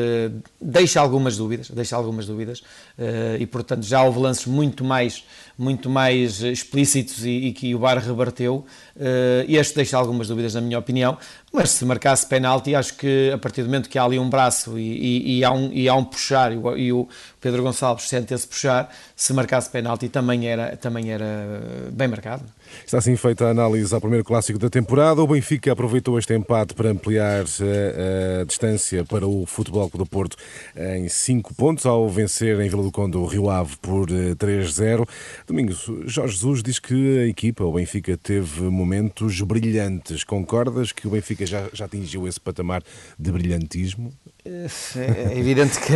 deixa 0.60 1.00
algumas 1.00 1.36
dúvidas 1.36 1.70
deixa 1.70 1.96
algumas 1.96 2.26
dúvidas. 2.26 2.60
Uh, 2.98 3.36
e 3.38 3.46
portanto 3.46 3.82
já 3.84 4.02
houve 4.02 4.18
lances 4.18 4.46
muito 4.46 4.84
mais 4.84 5.24
muito 5.58 5.90
mais 5.90 6.42
explícitos 6.42 7.24
e, 7.24 7.30
e 7.30 7.52
que 7.52 7.74
o 7.74 7.78
VAR 7.78 7.98
reverteu. 7.98 8.64
Uh, 8.96 9.44
este 9.48 9.74
deixa 9.74 9.96
algumas 9.96 10.28
dúvidas 10.28 10.54
na 10.54 10.60
minha 10.60 10.78
opinião. 10.78 11.18
Mas 11.52 11.70
se 11.70 11.84
marcasse 11.84 12.26
penalti 12.26 12.74
acho 12.74 12.94
que 12.94 13.30
a 13.34 13.38
partir 13.38 13.62
do 13.62 13.66
momento 13.66 13.88
que 13.88 13.98
há 13.98 14.04
ali 14.04 14.18
um 14.18 14.30
braço 14.30 14.78
e, 14.78 14.82
e, 14.82 15.38
e 15.38 15.44
há, 15.44 15.50
um, 15.50 15.70
e 15.72 15.88
há 15.88 15.94
um 15.94 16.04
puxar 16.04 16.52
e 16.52 16.92
o, 16.92 17.08
Pedro 17.40 17.62
Gonçalves 17.62 18.08
sente 18.08 18.32
esse 18.32 18.46
puxar 18.46 18.94
se 19.16 19.32
marcasse 19.32 19.68
penalti 19.68 20.08
também 20.08 20.46
era, 20.46 20.76
também 20.76 21.10
era 21.10 21.90
bem 21.92 22.06
marcado 22.06 22.44
Está 22.84 22.98
assim 22.98 23.16
feita 23.16 23.46
a 23.46 23.50
análise 23.50 23.94
ao 23.94 24.00
primeiro 24.00 24.24
clássico 24.24 24.58
da 24.58 24.68
temporada. 24.68 25.22
O 25.22 25.26
Benfica 25.26 25.72
aproveitou 25.72 26.18
este 26.18 26.34
empate 26.34 26.74
para 26.74 26.90
ampliar 26.90 27.44
a, 27.44 27.64
eh, 27.64 28.38
a 28.42 28.44
distância 28.44 29.04
para 29.04 29.26
o 29.26 29.46
Futebol 29.46 29.90
do 29.94 30.06
Porto 30.06 30.36
em 30.76 31.08
5 31.08 31.54
pontos, 31.54 31.86
ao 31.86 32.08
vencer 32.08 32.58
em 32.60 32.68
Vila 32.68 32.82
do 32.82 32.90
Conde 32.90 33.16
o 33.16 33.26
Rio 33.26 33.50
Ave 33.50 33.76
por 33.78 34.08
3-0. 34.08 35.02
Eh, 35.02 35.06
Domingos, 35.46 35.90
Jorge 36.06 36.34
Jesus 36.34 36.62
diz 36.62 36.78
que 36.78 37.18
a 37.20 37.26
equipa, 37.26 37.64
o 37.64 37.72
Benfica, 37.72 38.16
teve 38.16 38.62
momentos 38.62 39.40
brilhantes. 39.40 40.24
Concordas 40.24 40.92
que 40.92 41.06
o 41.06 41.10
Benfica 41.10 41.44
já, 41.46 41.68
já 41.72 41.84
atingiu 41.84 42.26
esse 42.26 42.40
patamar 42.40 42.82
de 43.18 43.30
brilhantismo? 43.30 44.12
É 44.44 45.38
evidente 45.38 45.78
que 45.78 45.92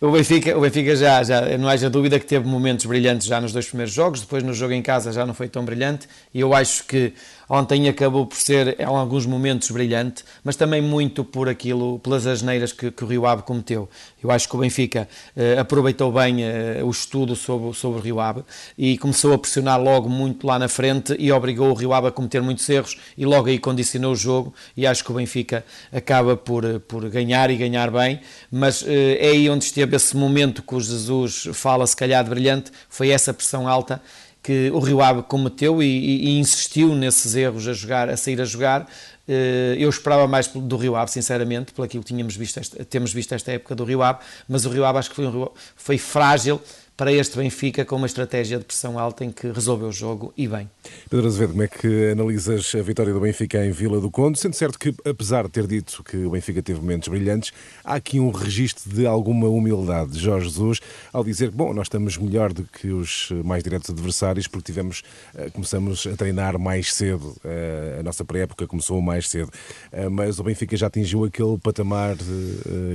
o 0.04 0.10
Benfica, 0.10 0.56
o 0.58 0.60
Benfica 0.60 0.96
já, 0.96 1.22
já, 1.22 1.56
não 1.56 1.68
haja 1.68 1.88
dúvida 1.88 2.18
que 2.18 2.26
teve 2.26 2.46
momentos 2.46 2.84
brilhantes 2.86 3.26
já 3.26 3.40
nos 3.40 3.52
dois 3.52 3.66
primeiros 3.66 3.94
jogos, 3.94 4.20
depois 4.22 4.42
no 4.42 4.52
jogo 4.52 4.72
em 4.72 4.82
casa 4.82 5.12
já 5.12 5.24
não 5.24 5.34
foi 5.34 5.48
tão 5.48 5.57
brilhante, 5.64 6.08
e 6.32 6.40
eu 6.40 6.54
acho 6.54 6.84
que 6.84 7.12
Ontem 7.50 7.88
acabou 7.88 8.26
por 8.26 8.36
ser, 8.36 8.78
em 8.78 8.84
alguns 8.84 9.24
momentos, 9.24 9.70
brilhante, 9.70 10.22
mas 10.44 10.54
também 10.54 10.82
muito 10.82 11.24
por 11.24 11.48
aquilo, 11.48 11.98
pelas 12.00 12.26
asneiras 12.26 12.72
que, 12.72 12.90
que 12.90 13.02
o 13.02 13.06
Rio 13.06 13.24
Ave 13.24 13.42
cometeu. 13.42 13.88
Eu 14.22 14.30
acho 14.30 14.46
que 14.46 14.54
o 14.54 14.58
Benfica 14.58 15.08
eh, 15.34 15.58
aproveitou 15.58 16.12
bem 16.12 16.44
eh, 16.44 16.82
o 16.84 16.90
estudo 16.90 17.34
sobre, 17.34 17.72
sobre 17.72 18.00
o 18.00 18.02
Rio 18.02 18.20
Ave 18.20 18.42
e 18.76 18.98
começou 18.98 19.32
a 19.32 19.38
pressionar 19.38 19.80
logo 19.80 20.10
muito 20.10 20.46
lá 20.46 20.58
na 20.58 20.68
frente 20.68 21.16
e 21.18 21.32
obrigou 21.32 21.70
o 21.70 21.74
Rio 21.74 21.94
Ave 21.94 22.08
a 22.08 22.10
cometer 22.10 22.42
muitos 22.42 22.68
erros 22.68 22.98
e 23.16 23.24
logo 23.24 23.48
aí 23.48 23.58
condicionou 23.58 24.12
o 24.12 24.16
jogo 24.16 24.52
e 24.76 24.86
acho 24.86 25.02
que 25.02 25.10
o 25.10 25.14
Benfica 25.14 25.64
acaba 25.90 26.36
por, 26.36 26.80
por 26.80 27.08
ganhar 27.08 27.50
e 27.50 27.56
ganhar 27.56 27.90
bem, 27.90 28.20
mas 28.50 28.84
eh, 28.86 29.26
é 29.26 29.30
aí 29.30 29.48
onde 29.48 29.64
esteve 29.64 29.96
esse 29.96 30.14
momento 30.14 30.62
que 30.62 30.74
o 30.74 30.80
Jesus 30.80 31.48
fala 31.54 31.86
se 31.86 31.96
calhar 31.96 32.22
de 32.22 32.28
brilhante, 32.28 32.70
foi 32.90 33.08
essa 33.08 33.32
pressão 33.32 33.66
alta 33.66 34.02
que 34.48 34.70
o 34.70 34.78
Rio 34.78 35.02
Ave 35.02 35.22
cometeu 35.24 35.82
e, 35.82 35.86
e, 35.86 36.28
e, 36.30 36.38
insistiu 36.38 36.94
nesses 36.94 37.34
erros 37.34 37.68
a 37.68 37.74
jogar, 37.74 38.08
a 38.08 38.16
sair 38.16 38.40
a 38.40 38.46
jogar. 38.46 38.88
Eh, 39.28 39.76
eu 39.78 39.90
esperava 39.90 40.26
mais 40.26 40.46
do 40.46 40.74
Rio 40.78 40.96
Ave, 40.96 41.10
sinceramente, 41.10 41.74
pelo 41.74 41.86
que 41.86 41.98
tínhamos 41.98 42.34
visto 42.34 42.58
esta, 42.58 42.82
temos 42.82 43.12
visto 43.12 43.34
esta 43.34 43.52
época 43.52 43.74
do 43.74 43.84
Rio 43.84 44.02
Ave, 44.02 44.20
mas 44.48 44.64
o 44.64 44.70
Rio 44.70 44.86
Ave 44.86 45.00
acho 45.00 45.10
que 45.10 45.16
foi, 45.16 45.26
um, 45.26 45.48
foi 45.76 45.98
frágil 45.98 46.62
para 46.98 47.12
este 47.12 47.38
Benfica 47.38 47.84
com 47.84 47.94
uma 47.94 48.08
estratégia 48.08 48.58
de 48.58 48.64
pressão 48.64 48.98
alta 48.98 49.24
em 49.24 49.30
que 49.30 49.52
resolveu 49.52 49.86
o 49.86 49.92
jogo 49.92 50.32
e 50.36 50.48
bem. 50.48 50.68
Pedro 51.08 51.28
Azevedo, 51.28 51.50
como 51.50 51.62
é 51.62 51.68
que 51.68 52.10
analisas 52.10 52.74
a 52.74 52.82
vitória 52.82 53.14
do 53.14 53.20
Benfica 53.20 53.64
em 53.64 53.70
Vila 53.70 54.00
do 54.00 54.10
Conde? 54.10 54.36
Sendo 54.36 54.54
certo 54.54 54.76
que, 54.76 54.92
apesar 55.08 55.44
de 55.44 55.50
ter 55.50 55.64
dito 55.68 56.02
que 56.02 56.16
o 56.16 56.30
Benfica 56.30 56.60
teve 56.60 56.80
momentos 56.80 57.06
brilhantes, 57.06 57.52
há 57.84 57.94
aqui 57.94 58.18
um 58.18 58.32
registro 58.32 58.92
de 58.92 59.06
alguma 59.06 59.46
humildade 59.48 60.10
de 60.10 60.18
Jorge 60.18 60.48
Jesus 60.48 60.80
ao 61.12 61.22
dizer 61.22 61.50
que, 61.50 61.56
bom, 61.56 61.72
nós 61.72 61.86
estamos 61.86 62.18
melhor 62.18 62.52
do 62.52 62.64
que 62.64 62.88
os 62.88 63.30
mais 63.44 63.62
diretos 63.62 63.90
adversários 63.90 64.48
porque 64.48 64.66
tivemos, 64.66 65.04
eh, 65.36 65.50
começamos 65.50 66.04
a 66.04 66.16
treinar 66.16 66.58
mais 66.58 66.92
cedo, 66.92 67.36
eh, 67.44 67.98
a 68.00 68.02
nossa 68.02 68.24
pré-época 68.24 68.66
começou 68.66 69.00
mais 69.00 69.28
cedo, 69.28 69.52
eh, 69.92 70.08
mas 70.08 70.40
o 70.40 70.42
Benfica 70.42 70.76
já 70.76 70.88
atingiu 70.88 71.22
aquele 71.22 71.58
patamar 71.58 72.16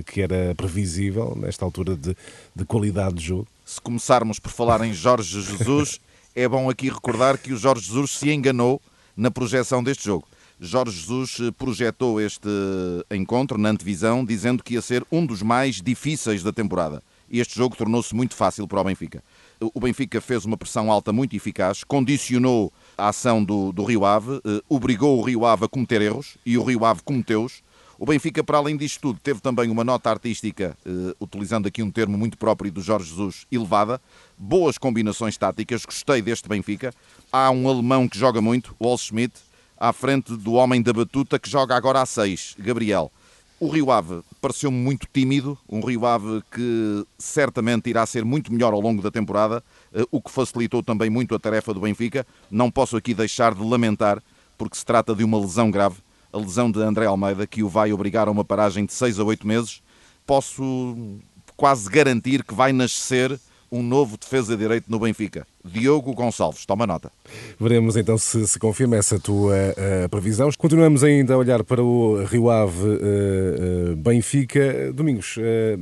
que 0.05 0.21
era 0.21 0.53
previsível 0.55 1.37
nesta 1.39 1.63
altura 1.63 1.95
de, 1.95 2.13
de 2.53 2.65
qualidade 2.65 3.15
de 3.15 3.23
jogo 3.27 3.47
se 3.65 3.79
começarmos 3.79 4.39
por 4.39 4.51
falar 4.51 4.81
em 4.81 4.93
Jorge 4.93 5.41
Jesus, 5.41 5.99
é 6.35 6.47
bom 6.47 6.69
aqui 6.69 6.89
recordar 6.89 7.37
que 7.37 7.53
o 7.53 7.57
Jorge 7.57 7.87
Jesus 7.87 8.11
se 8.11 8.31
enganou 8.31 8.81
na 9.15 9.31
projeção 9.31 9.83
deste 9.83 10.05
jogo. 10.05 10.27
Jorge 10.59 10.97
Jesus 10.97 11.37
eh, 11.39 11.51
projetou 11.51 12.21
este 12.21 12.47
encontro 13.11 13.57
na 13.57 13.69
antevisão 13.69 14.23
dizendo 14.23 14.63
que 14.63 14.75
ia 14.75 14.81
ser 14.81 15.05
um 15.11 15.25
dos 15.25 15.41
mais 15.41 15.81
difíceis 15.81 16.43
da 16.43 16.51
temporada. 16.51 17.01
E 17.29 17.39
este 17.39 17.55
jogo 17.55 17.75
tornou-se 17.75 18.13
muito 18.13 18.35
fácil 18.35 18.67
para 18.67 18.79
o 18.79 18.83
Benfica. 18.83 19.23
O 19.59 19.79
Benfica 19.79 20.21
fez 20.21 20.45
uma 20.45 20.57
pressão 20.57 20.91
alta 20.91 21.11
muito 21.11 21.35
eficaz, 21.35 21.83
condicionou 21.83 22.71
a 22.97 23.09
ação 23.09 23.43
do, 23.43 23.71
do 23.71 23.83
Rio 23.83 24.05
Ave, 24.05 24.39
eh, 24.45 24.61
obrigou 24.69 25.19
o 25.19 25.21
Rio 25.21 25.45
Ave 25.45 25.65
a 25.65 25.69
cometer 25.69 26.01
erros 26.01 26.37
e 26.45 26.57
o 26.57 26.63
Rio 26.63 26.85
Ave 26.85 27.01
cometeu-os. 27.03 27.61
O 28.03 28.05
Benfica, 28.05 28.43
para 28.43 28.57
além 28.57 28.75
disto 28.75 28.99
tudo, 28.99 29.19
teve 29.23 29.39
também 29.39 29.69
uma 29.69 29.81
nota 29.81 30.09
artística, 30.09 30.77
uh, 30.85 31.15
utilizando 31.23 31.67
aqui 31.67 31.81
um 31.81 31.89
termo 31.89 32.17
muito 32.17 32.37
próprio 32.37 32.69
do 32.69 32.81
Jorge 32.81 33.09
Jesus, 33.09 33.47
elevada. 33.49 34.01
Boas 34.37 34.77
combinações 34.77 35.37
táticas, 35.37 35.85
gostei 35.85 36.21
deste 36.21 36.49
Benfica. 36.49 36.93
Há 37.31 37.49
um 37.49 37.65
alemão 37.65 38.05
que 38.09 38.19
joga 38.19 38.41
muito, 38.41 38.75
Wall 38.77 38.97
Schmidt, 38.97 39.33
à 39.77 39.93
frente 39.93 40.35
do 40.35 40.51
homem 40.51 40.81
da 40.81 40.91
batuta 40.91 41.39
que 41.39 41.49
joga 41.49 41.77
agora 41.77 42.01
a 42.01 42.05
6, 42.05 42.57
Gabriel. 42.59 43.09
O 43.57 43.69
Rio 43.69 43.89
Ave 43.89 44.19
pareceu-me 44.41 44.77
muito 44.77 45.07
tímido, 45.13 45.57
um 45.69 45.79
Rio 45.79 46.05
Ave 46.05 46.43
que 46.51 47.05
certamente 47.17 47.89
irá 47.89 48.05
ser 48.05 48.25
muito 48.25 48.51
melhor 48.51 48.73
ao 48.73 48.81
longo 48.81 49.01
da 49.01 49.11
temporada, 49.11 49.63
uh, 49.95 50.05
o 50.11 50.21
que 50.21 50.29
facilitou 50.29 50.83
também 50.83 51.09
muito 51.09 51.33
a 51.33 51.39
tarefa 51.39 51.73
do 51.73 51.79
Benfica. 51.79 52.27
Não 52.51 52.69
posso 52.69 52.97
aqui 52.97 53.13
deixar 53.13 53.55
de 53.55 53.63
lamentar, 53.63 54.21
porque 54.57 54.75
se 54.75 54.85
trata 54.85 55.15
de 55.15 55.23
uma 55.23 55.39
lesão 55.39 55.71
grave 55.71 55.95
a 56.33 56.37
lesão 56.37 56.69
de 56.71 56.81
André 56.81 57.05
Almeida, 57.05 57.45
que 57.45 57.63
o 57.63 57.69
vai 57.69 57.93
obrigar 57.93 58.27
a 58.27 58.31
uma 58.31 58.43
paragem 58.43 58.85
de 58.85 58.93
6 58.93 59.19
a 59.19 59.23
8 59.23 59.47
meses, 59.47 59.81
posso 60.25 60.95
quase 61.55 61.89
garantir 61.89 62.43
que 62.43 62.53
vai 62.53 62.73
nascer 62.73 63.39
um 63.71 63.83
novo 63.83 64.17
defesa 64.17 64.57
de 64.57 64.63
direito 64.63 64.89
no 64.89 64.99
Benfica. 64.99 65.47
Diogo 65.65 66.13
Gonçalves, 66.13 66.65
toma 66.65 66.85
nota. 66.85 67.11
Veremos 67.59 67.95
então 67.95 68.17
se 68.17 68.45
se 68.45 68.59
confirma 68.59 68.97
essa 68.97 69.17
tua 69.17 69.55
uh, 69.55 70.09
previsão. 70.09 70.49
Continuamos 70.57 71.03
ainda 71.03 71.33
a 71.33 71.37
olhar 71.37 71.63
para 71.63 71.81
o 71.81 72.23
Rio 72.25 72.49
Ave 72.49 72.85
uh, 72.85 73.93
uh, 73.93 73.95
Benfica. 73.95 74.91
Domingos, 74.93 75.35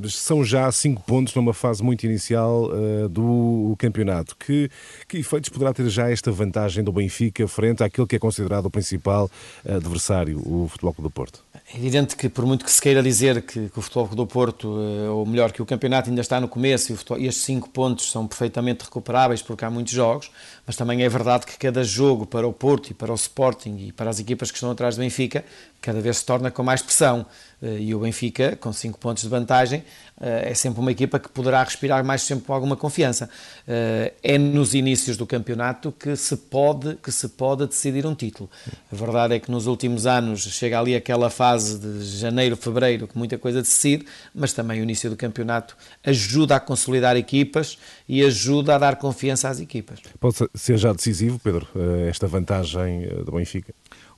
são 0.10 0.44
já 0.44 0.72
cinco 0.72 1.02
pontos 1.04 1.34
numa 1.34 1.54
fase 1.54 1.84
muito 1.84 2.06
inicial 2.06 2.70
do 3.10 3.76
campeonato. 3.78 4.36
Que, 4.38 4.70
que 5.08 5.18
efeitos 5.18 5.50
poderá 5.50 5.74
ter 5.74 5.90
já 5.90 6.10
esta 6.10 6.32
vantagem 6.32 6.84
do 6.84 6.92
Benfica 6.92 7.48
frente 7.48 7.84
àquele 7.84 8.08
que 8.08 8.16
é 8.16 8.20
considerado 8.20 8.68
o 8.68 8.70
principal 8.70 9.30
adversário, 9.68 10.40
o 10.46 10.68
Futebol 10.68 10.94
Clube 10.94 11.10
do 11.10 11.12
Porto? 11.12 11.44
É 11.74 11.78
evidente 11.78 12.16
que, 12.16 12.30
por 12.30 12.46
muito 12.46 12.66
que 12.66 12.72
se 12.72 12.82
queira 12.82 13.02
dizer 13.02 13.42
que, 13.42 13.70
que 13.70 13.80
o 13.80 13.82
Futebol 13.82 14.08
Clube 14.08 14.18
do 14.18 14.28
Porto, 14.28 14.68
ou 14.68 15.26
melhor, 15.26 15.52
que 15.52 15.62
o 15.62 15.66
campeonato 15.66 16.10
ainda 16.10 16.22
está 16.22 16.40
no 16.40 16.48
começo 16.48 16.92
e, 16.92 16.96
futebol, 16.96 17.20
e 17.20 17.28
estes 17.28 17.44
cinco 17.44 17.70
pontos 17.70 18.12
são 18.12 18.28
perfeitamente 18.28 18.84
recuperáveis 18.84 19.42
porque 19.42 19.66
há 19.66 19.71
muitos 19.72 19.94
jogos, 19.94 20.30
mas 20.66 20.76
também 20.76 21.04
é 21.04 21.10
verdade 21.10 21.46
que 21.46 21.58
cada 21.58 21.84
jogo 21.84 22.26
para 22.26 22.48
o 22.48 22.54
Porto 22.54 22.92
e 22.92 22.94
para 22.94 23.12
o 23.12 23.16
Sporting 23.16 23.78
e 23.88 23.92
para 23.92 24.10
as 24.10 24.20
equipas 24.20 24.52
que 24.52 24.58
estão 24.58 24.70
atrás 24.70 24.96
do 24.96 25.00
Benfica 25.00 25.44
cada 25.82 26.00
vez 26.00 26.18
se 26.18 26.26
torna 26.26 26.52
com 26.52 26.64
mais 26.64 26.82
pressão. 26.82 27.26
Eh, 27.62 27.80
e 27.80 27.96
o 27.96 28.00
Benfica, 28.00 28.56
com 28.56 28.74
5 28.74 28.98
pontos 28.98 29.24
de 29.24 29.30
vantagem, 29.30 29.84
eh, 30.20 30.52
é 30.52 30.54
sempre 30.54 30.80
uma 30.80 30.92
equipa 30.92 31.20
que 31.20 31.30
poderá 31.30 31.64
respirar 31.64 32.04
mais 32.04 32.24
sempre 32.24 32.46
com 32.46 32.54
alguma 32.54 32.76
confiança. 32.76 33.30
Eh, 33.68 34.14
é 34.24 34.38
nos 34.38 34.74
inícios 34.74 35.16
do 35.16 35.28
campeonato 35.28 35.92
que 35.92 36.16
se 36.16 36.36
pode, 36.36 36.96
que 36.96 37.12
se 37.12 37.28
pode 37.30 37.68
decidir 37.68 38.06
um 38.06 38.16
título. 38.16 38.50
A 38.92 38.96
verdade 38.96 39.36
é 39.36 39.40
que 39.40 39.52
nos 39.52 39.68
últimos 39.68 40.08
anos 40.08 40.42
chega 40.42 40.80
ali 40.80 40.96
aquela 40.96 41.30
fase 41.30 41.80
de 41.80 42.04
janeiro, 42.18 42.58
fevereiro, 42.58 43.08
que 43.08 43.18
muita 43.18 43.38
coisa 43.38 43.62
decide, 43.62 44.06
mas 44.34 44.54
também 44.54 44.80
o 44.80 44.84
início 44.84 45.10
do 45.10 45.16
campeonato 45.16 45.78
ajuda 46.04 46.56
a 46.56 46.60
consolidar 46.60 47.16
equipas 47.16 47.78
e 48.08 48.24
ajuda 48.24 48.76
a 48.76 48.78
dar 48.78 48.96
confiança 48.96 49.50
às 49.50 49.60
equipas. 49.60 50.00
Pode 50.20 50.36
ser 50.56 50.78
já 50.78 50.92
decisivo, 50.94 51.40
Pedro, 51.40 51.68
esta 52.08 52.28
vantagem 52.28 53.08
do 53.24 53.32
Benfica? 53.32 53.74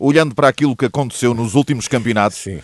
Olhando 0.05 0.35
para 0.35 0.49
aquilo 0.49 0.75
que 0.75 0.83
aconteceu 0.83 1.33
nos 1.33 1.55
últimos 1.55 1.87
campeonatos, 1.87 2.45
uh, 2.45 2.59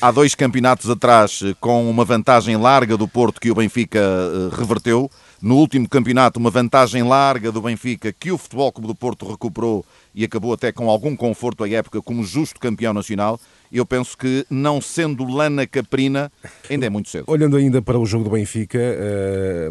há 0.00 0.10
dois 0.10 0.34
campeonatos 0.34 0.90
atrás 0.90 1.40
eh, 1.44 1.54
com 1.60 1.88
uma 1.88 2.04
vantagem 2.04 2.56
larga 2.56 2.96
do 2.96 3.06
Porto 3.06 3.40
que 3.40 3.48
o 3.48 3.54
Benfica 3.54 4.00
uh, 4.00 4.48
reverteu. 4.56 5.08
No 5.40 5.54
último 5.56 5.88
campeonato, 5.88 6.40
uma 6.40 6.50
vantagem 6.50 7.04
larga 7.04 7.52
do 7.52 7.62
Benfica 7.62 8.12
que 8.12 8.32
o 8.32 8.38
Futebol 8.38 8.72
Clube 8.72 8.88
do 8.88 8.94
Porto 8.94 9.30
recuperou 9.30 9.86
e 10.12 10.24
acabou 10.24 10.52
até 10.52 10.72
com 10.72 10.90
algum 10.90 11.14
conforto 11.14 11.62
à 11.62 11.68
época 11.68 12.02
como 12.02 12.24
justo 12.24 12.58
campeão 12.58 12.92
nacional. 12.92 13.38
Eu 13.74 13.84
penso 13.84 14.16
que, 14.16 14.46
não 14.48 14.80
sendo 14.80 15.24
lana 15.24 15.66
caprina, 15.66 16.30
ainda 16.70 16.86
é 16.86 16.88
muito 16.88 17.08
cedo. 17.08 17.24
Olhando 17.26 17.56
ainda 17.56 17.82
para 17.82 17.98
o 17.98 18.06
jogo 18.06 18.22
do 18.22 18.30
Benfica, 18.30 18.78
uh, 18.78 19.68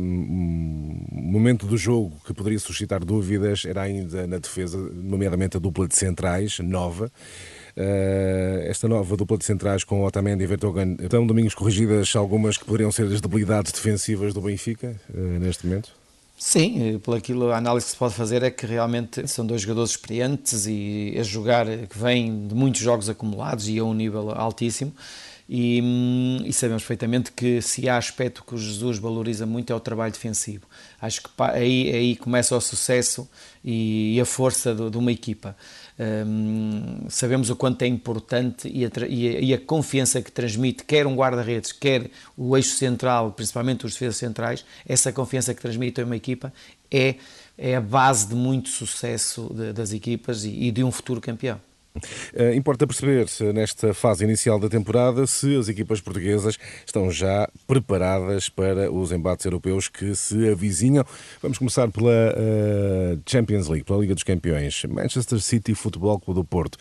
momento 1.33 1.65
do 1.65 1.77
jogo 1.77 2.13
que 2.25 2.33
poderia 2.33 2.60
suscitar 2.60 3.05
dúvidas 3.05 3.63
era 3.63 3.83
ainda 3.83 4.27
na 4.27 4.39
defesa, 4.39 4.77
nomeadamente 4.77 5.55
a 5.55 5.60
dupla 5.60 5.88
de 5.88 5.95
centrais, 5.95 6.60
nova. 6.60 7.10
Uh, 7.77 8.60
esta 8.65 8.89
nova 8.89 9.15
dupla 9.15 9.38
de 9.38 9.45
centrais 9.45 9.86
com 9.86 10.03
Otamendi 10.03 10.43
e 10.43 10.48
Vertonghen. 10.48 10.98
Estão, 11.00 11.25
Domingos, 11.25 11.55
corrigidas 11.55 12.13
algumas 12.13 12.57
que 12.57 12.65
poderiam 12.65 12.91
ser 12.91 13.07
as 13.07 13.22
debilidades 13.22 13.72
defensivas 13.72 14.33
do 14.33 14.41
Benfica 14.41 15.00
uh, 15.13 15.39
neste 15.39 15.65
momento? 15.65 16.02
Sim, 16.45 17.00
por 17.00 17.15
aquilo 17.15 17.51
a 17.51 17.57
análise 17.57 17.85
que 17.85 17.91
se 17.93 17.97
pode 17.97 18.13
fazer 18.13 18.43
é 18.43 18.51
que 18.51 18.65
realmente 18.65 19.25
são 19.29 19.45
dois 19.45 19.62
jogadores 19.62 19.91
experientes 19.91 20.65
e 20.67 21.15
a 21.17 21.23
jogar 21.23 21.65
que 21.65 21.97
vêm 21.97 22.45
de 22.50 22.53
muitos 22.53 22.81
jogos 22.81 23.07
acumulados 23.07 23.69
e 23.69 23.79
a 23.79 23.83
um 23.85 23.93
nível 23.93 24.29
altíssimo. 24.29 24.93
E, 25.47 25.81
hum, 25.81 26.41
e, 26.45 26.51
sabemos 26.51 26.83
perfeitamente 26.83 27.31
que 27.31 27.62
se 27.62 27.88
há 27.88 27.97
aspecto 27.97 28.43
que 28.43 28.55
o 28.55 28.57
Jesus 28.57 28.97
valoriza 28.97 29.45
muito 29.45 29.71
é 29.71 29.75
o 29.75 29.79
trabalho 29.79 30.12
defensivo. 30.12 30.65
Acho 31.01 31.23
que 31.23 31.29
aí, 31.38 31.89
aí 31.95 32.15
começa 32.17 32.55
o 32.55 32.59
sucesso 32.62 33.27
e, 33.63 34.15
e 34.15 34.21
a 34.21 34.25
força 34.25 34.75
de 34.75 34.97
uma 34.97 35.13
equipa. 35.13 35.55
Um, 36.00 37.05
sabemos 37.07 37.51
o 37.51 37.55
quanto 37.55 37.83
é 37.83 37.88
importante 37.88 38.67
e 38.67 38.83
a, 38.83 38.89
e, 39.07 39.27
a, 39.27 39.39
e 39.39 39.53
a, 39.53 39.59
confiança 39.59 40.23
que 40.23 40.31
transmite 40.31 40.83
quer 40.83 41.05
um 41.05 41.15
guarda-redes, 41.15 41.71
quer 41.71 42.09
o 42.35 42.57
eixo 42.57 42.75
central, 42.75 43.31
principalmente 43.31 43.85
os 43.85 43.93
defesas 43.93 44.17
centrais, 44.17 44.65
essa 44.88 45.13
confiança 45.13 45.53
que 45.53 45.62
transmite 45.62 46.01
a 46.01 46.05
uma 46.05 46.15
equipa 46.15 46.51
é, 46.89 47.15
é 47.55 47.75
a 47.75 47.81
base 47.81 48.27
de 48.27 48.33
muito 48.33 48.69
sucesso 48.69 49.53
de, 49.53 49.71
das 49.71 49.93
equipas 49.93 50.43
e, 50.45 50.50
e 50.50 50.71
de 50.71 50.83
um 50.83 50.91
futuro 50.91 51.21
campeão. 51.21 51.59
Uh, 51.95 52.53
importa 52.55 52.88
perceber, 52.88 53.27
nesta 53.53 53.93
fase 53.93 54.23
inicial 54.23 54.59
da 54.59 54.67
temporada, 54.67 55.27
se 55.27 55.55
as 55.55 55.69
equipas 55.69 56.01
portuguesas 56.01 56.57
estão 56.85 57.12
já 57.12 57.47
preparadas 57.67 58.50
para 58.50 58.91
os 58.91 59.12
embates 59.12 59.45
europeus 59.45 59.88
que 59.88 60.15
se 60.15 60.50
avizinham. 60.50 61.05
Vamos 61.41 61.57
começar 61.57 61.89
pela 61.91 62.09
uh, 62.09 63.21
Champions 63.27 63.67
League, 63.67 63.85
pela 63.85 64.00
Liga 64.00 64.15
dos 64.15 64.23
Campeões. 64.23 64.83
Manchester 64.85 65.39
City 65.39 65.75
Futebol 65.75 66.19
Clube 66.19 66.39
do 66.39 66.43
Porto. 66.43 66.77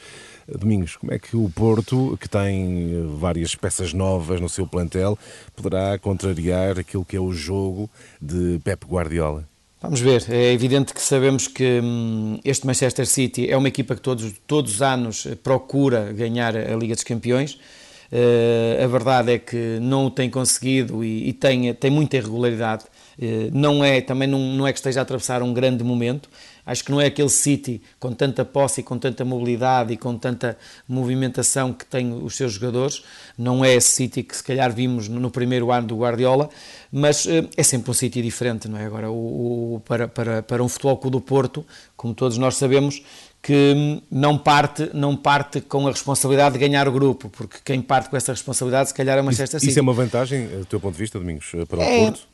Uh, 0.48 0.56
Domingos, 0.56 0.96
como 0.96 1.12
é 1.12 1.18
que 1.18 1.36
o 1.36 1.50
Porto, 1.50 2.16
que 2.18 2.28
tem 2.28 3.06
várias 3.18 3.54
peças 3.54 3.92
novas 3.92 4.40
no 4.40 4.48
seu 4.48 4.66
plantel, 4.66 5.18
poderá 5.54 5.98
contrariar 5.98 6.78
aquilo 6.78 7.04
que 7.04 7.16
é 7.16 7.20
o 7.20 7.32
jogo 7.32 7.90
de 8.20 8.58
Pep 8.64 8.86
Guardiola? 8.86 9.51
Vamos 9.82 9.98
ver, 9.98 10.24
é 10.30 10.52
evidente 10.52 10.94
que 10.94 11.02
sabemos 11.02 11.48
que 11.48 11.80
hum, 11.82 12.38
este 12.44 12.64
Manchester 12.64 13.04
City 13.04 13.50
é 13.50 13.56
uma 13.56 13.66
equipa 13.66 13.96
que 13.96 14.00
todos, 14.00 14.32
todos 14.46 14.74
os 14.76 14.80
anos 14.80 15.26
procura 15.42 16.12
ganhar 16.12 16.56
a 16.56 16.76
Liga 16.76 16.94
dos 16.94 17.02
Campeões. 17.02 17.54
Uh, 18.12 18.84
a 18.84 18.86
verdade 18.86 19.32
é 19.32 19.38
que 19.38 19.78
não 19.80 20.06
o 20.06 20.10
tem 20.10 20.30
conseguido 20.30 21.02
e, 21.02 21.30
e 21.30 21.32
tem, 21.32 21.74
tem 21.74 21.90
muita 21.90 22.16
irregularidade. 22.16 22.84
Uh, 23.18 23.50
não 23.52 23.84
é, 23.84 24.00
também 24.00 24.28
não, 24.28 24.38
não 24.38 24.68
é 24.68 24.72
que 24.72 24.78
esteja 24.78 25.00
a 25.00 25.02
atravessar 25.02 25.42
um 25.42 25.52
grande 25.52 25.82
momento, 25.82 26.30
Acho 26.64 26.84
que 26.84 26.92
não 26.92 27.00
é 27.00 27.06
aquele 27.06 27.28
City 27.28 27.82
com 27.98 28.12
tanta 28.12 28.44
posse 28.44 28.80
e 28.80 28.84
com 28.84 28.96
tanta 28.96 29.24
mobilidade 29.24 29.92
e 29.92 29.96
com 29.96 30.16
tanta 30.16 30.56
movimentação 30.88 31.72
que 31.72 31.84
tem 31.84 32.12
os 32.12 32.36
seus 32.36 32.52
jogadores. 32.52 33.02
Não 33.36 33.64
é 33.64 33.74
esse 33.74 33.90
City 33.90 34.22
que 34.22 34.36
se 34.36 34.44
calhar 34.44 34.72
vimos 34.72 35.08
no 35.08 35.30
primeiro 35.30 35.72
ano 35.72 35.88
do 35.88 35.96
Guardiola, 35.96 36.48
mas 36.90 37.26
eh, 37.26 37.48
é 37.56 37.62
sempre 37.62 37.90
um 37.90 37.94
City 37.94 38.22
diferente, 38.22 38.68
não 38.68 38.78
é? 38.78 38.86
Agora, 38.86 39.10
o, 39.10 39.74
o, 39.74 39.80
para, 39.80 40.06
para, 40.06 40.42
para 40.42 40.62
um 40.62 40.68
futebol 40.68 40.96
clube 40.96 41.16
do 41.16 41.20
Porto, 41.20 41.66
como 41.96 42.14
todos 42.14 42.38
nós 42.38 42.56
sabemos, 42.56 43.02
que 43.42 44.00
não 44.08 44.38
parte, 44.38 44.88
não 44.94 45.16
parte 45.16 45.60
com 45.60 45.88
a 45.88 45.90
responsabilidade 45.90 46.52
de 46.52 46.60
ganhar 46.60 46.86
o 46.86 46.92
grupo, 46.92 47.28
porque 47.28 47.58
quem 47.64 47.82
parte 47.82 48.08
com 48.08 48.16
essa 48.16 48.30
responsabilidade, 48.30 48.90
se 48.90 48.94
calhar 48.94 49.18
é 49.18 49.20
o 49.20 49.24
Manchester 49.24 49.58
City. 49.58 49.70
Isso 49.70 49.80
é 49.80 49.82
uma 49.82 49.92
vantagem, 49.92 50.46
do 50.46 50.64
teu 50.64 50.78
ponto 50.78 50.92
de 50.92 51.00
vista, 51.00 51.18
Domingos, 51.18 51.50
para 51.68 51.80
o 51.80 51.82
é, 51.82 52.04
Porto? 52.04 52.31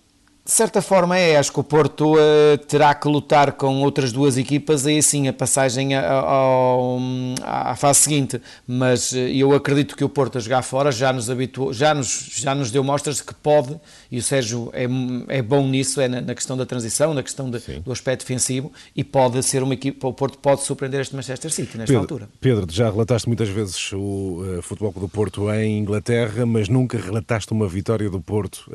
De 0.49 0.55
certa 0.55 0.81
forma 0.81 1.19
é, 1.19 1.37
acho 1.37 1.53
que 1.53 1.61
o 1.61 1.63
Porto 1.63 2.15
uh, 2.15 2.57
terá 2.67 2.95
que 2.95 3.07
lutar 3.07 3.53
com 3.53 3.83
outras 3.83 4.13
duas 4.13 4.39
equipas 4.39 4.87
aí 4.87 5.03
sim 5.03 5.29
a 5.29 5.33
passagem 5.33 5.91
à 5.95 7.77
fase 7.77 7.99
seguinte, 7.99 8.41
mas 8.67 9.13
uh, 9.13 9.19
eu 9.19 9.53
acredito 9.53 9.95
que 9.95 10.03
o 10.03 10.09
Porto 10.09 10.39
a 10.39 10.41
jogar 10.41 10.63
fora 10.63 10.91
já 10.91 11.13
nos 11.13 11.29
habituou, 11.29 11.71
já 11.75 11.93
nos, 11.93 12.31
já 12.35 12.55
nos 12.55 12.71
deu 12.71 12.83
mostras 12.83 13.17
de 13.17 13.25
que 13.25 13.35
pode, 13.35 13.79
e 14.11 14.19
o 14.19 14.23
Sérgio 14.23 14.71
é, 14.73 14.87
é 15.29 15.43
bom 15.43 15.67
nisso, 15.67 16.01
é 16.01 16.09
na, 16.09 16.21
na 16.21 16.35
questão 16.35 16.57
da 16.57 16.67
transição, 16.67 17.15
na 17.15 17.23
questão 17.23 17.51
de, 17.51 17.59
do 17.81 17.93
aspecto 17.93 18.23
defensivo, 18.23 18.73
e 18.95 19.05
pode 19.05 19.43
ser 19.43 19.63
uma 19.63 19.75
equipa, 19.75 20.07
o 20.09 20.13
Porto 20.13 20.39
pode 20.39 20.63
surpreender 20.63 21.01
este 21.01 21.15
Manchester 21.15 21.51
City 21.51 21.79
nesta 21.79 21.93
Pedro, 21.93 22.01
altura. 22.01 22.29
Pedro, 22.41 22.67
já 22.71 22.91
relataste 22.91 23.29
muitas 23.29 23.49
vezes 23.49 23.93
o 23.93 24.43
uh, 24.59 24.63
futebol 24.63 24.93
do 24.93 25.09
Porto 25.09 25.53
em 25.53 25.79
Inglaterra, 25.79 26.45
mas 26.47 26.69
nunca 26.69 26.99
relataste 26.99 27.53
uma 27.53 27.69
vitória 27.69 28.09
do 28.09 28.21
Porto 28.21 28.71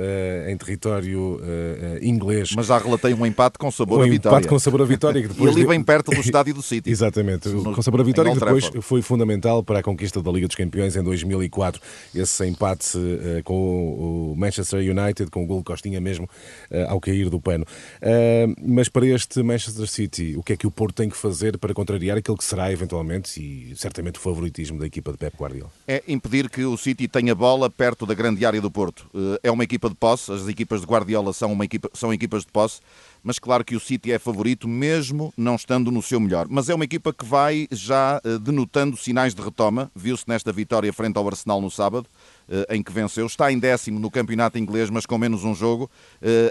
em 0.48 0.58
território 0.58 1.36
uh, 1.36 2.04
inglês. 2.04 2.52
Mas 2.56 2.68
já 2.68 2.78
relatei 2.78 3.14
um 3.14 3.26
empate 3.26 3.58
com 3.58 3.72
sabor 3.72 4.00
um 4.00 4.04
a 4.04 4.08
vitória. 4.08 4.36
Um 4.36 4.40
empate 4.40 4.48
com 4.48 4.60
sabor 4.60 4.82
a 4.82 4.86
vitória. 4.86 5.22
Que 5.22 5.28
depois 5.34 5.56
e 5.56 5.60
ali 5.60 5.68
bem 5.68 5.84
perto 5.84 6.12
do 6.12 6.20
estádio 6.20 6.54
do 6.54 6.62
City. 6.62 6.90
Exatamente. 6.92 7.50
No, 7.50 7.74
com 7.74 7.82
sabor 7.82 8.02
a 8.02 8.04
vitória 8.04 8.32
que 8.32 8.40
depois 8.40 8.72
foi 8.82 9.02
fundamental 9.02 9.64
para 9.64 9.80
a 9.80 9.84
conquista 9.84 10.22
da 10.22 10.32
Liga 10.32 10.48
dos 10.48 10.56
Campeões 10.56 10.96
em 10.96 11.04
2004. 11.04 11.82
Esse 12.14 12.46
empate 12.46 12.98
uh, 12.98 13.44
com 13.44 14.34
o 14.34 14.36
Manchester 14.36 14.80
United, 14.80 15.23
com 15.30 15.44
o 15.44 15.48
gol 15.48 15.64
Costinha 15.64 16.00
mesmo 16.00 16.26
uh, 16.26 16.90
ao 16.90 17.00
cair 17.00 17.30
do 17.30 17.40
pano. 17.40 17.66
Uh, 18.02 18.54
mas 18.66 18.90
para 18.90 19.06
este 19.06 19.42
Manchester 19.44 19.88
City, 19.88 20.36
o 20.38 20.44
que 20.44 20.54
é 20.54 20.58
que 20.58 20.68
o 20.68 20.72
Porto 20.72 20.96
tem 20.96 21.10
que 21.10 21.18
fazer 21.18 21.58
para 21.58 21.74
contrariar 21.74 22.18
aquilo 22.18 22.38
que 22.38 22.44
será 22.44 22.72
eventualmente 22.72 23.42
e 23.42 23.76
certamente 23.76 24.18
o 24.18 24.22
favoritismo 24.22 24.80
da 24.80 24.86
equipa 24.86 25.12
de 25.12 25.18
Pep 25.18 25.36
Guardiola? 25.38 25.72
É 25.88 26.04
impedir 26.08 26.50
que 26.50 26.64
o 26.64 26.78
City 26.78 27.08
tenha 27.08 27.36
bola 27.36 27.70
perto 27.70 28.06
da 28.06 28.14
grande 28.14 28.46
área 28.46 28.62
do 28.62 28.70
Porto. 28.70 29.10
É 29.42 29.52
uma 29.52 29.64
equipa 29.64 29.90
de 29.90 29.96
posse, 29.96 30.32
as 30.32 30.48
equipas 30.48 30.82
de 30.82 30.88
Guardiola 30.88 31.34
são 31.34 31.52
uma 31.52 31.66
equipa 31.66 31.90
são 31.94 32.14
equipas 32.14 32.42
de 32.42 32.52
posse, 32.52 32.82
mas 33.24 33.40
claro 33.40 33.64
que 33.64 33.76
o 33.76 33.80
City 33.80 34.12
é 34.12 34.20
favorito, 34.20 34.68
mesmo 34.68 35.34
não 35.38 35.56
estando 35.56 35.90
no 35.90 36.02
seu 36.02 36.20
melhor. 36.20 36.48
Mas 36.50 36.70
é 36.70 36.76
uma 36.76 36.84
equipa 36.84 37.14
que 37.14 37.24
vai 37.24 37.68
já 37.72 38.22
eh, 38.24 38.38
denotando 38.38 38.98
sinais 38.98 39.34
de 39.34 39.42
retoma, 39.42 39.90
viu-se 39.96 40.26
nesta 40.28 40.52
vitória 40.52 40.92
frente 40.92 41.18
ao 41.18 41.26
Arsenal 41.26 41.62
no 41.62 41.72
sábado. 41.72 42.06
Em 42.70 42.84
que 42.84 42.92
venceu. 42.92 43.26
Está 43.26 43.52
em 43.52 43.60
décimo 43.60 44.00
no 44.00 44.12
campeonato 44.12 44.58
inglês, 44.58 44.90
mas 44.90 45.06
com 45.06 45.18
menos 45.18 45.44
um 45.44 45.54
jogo. 45.56 45.90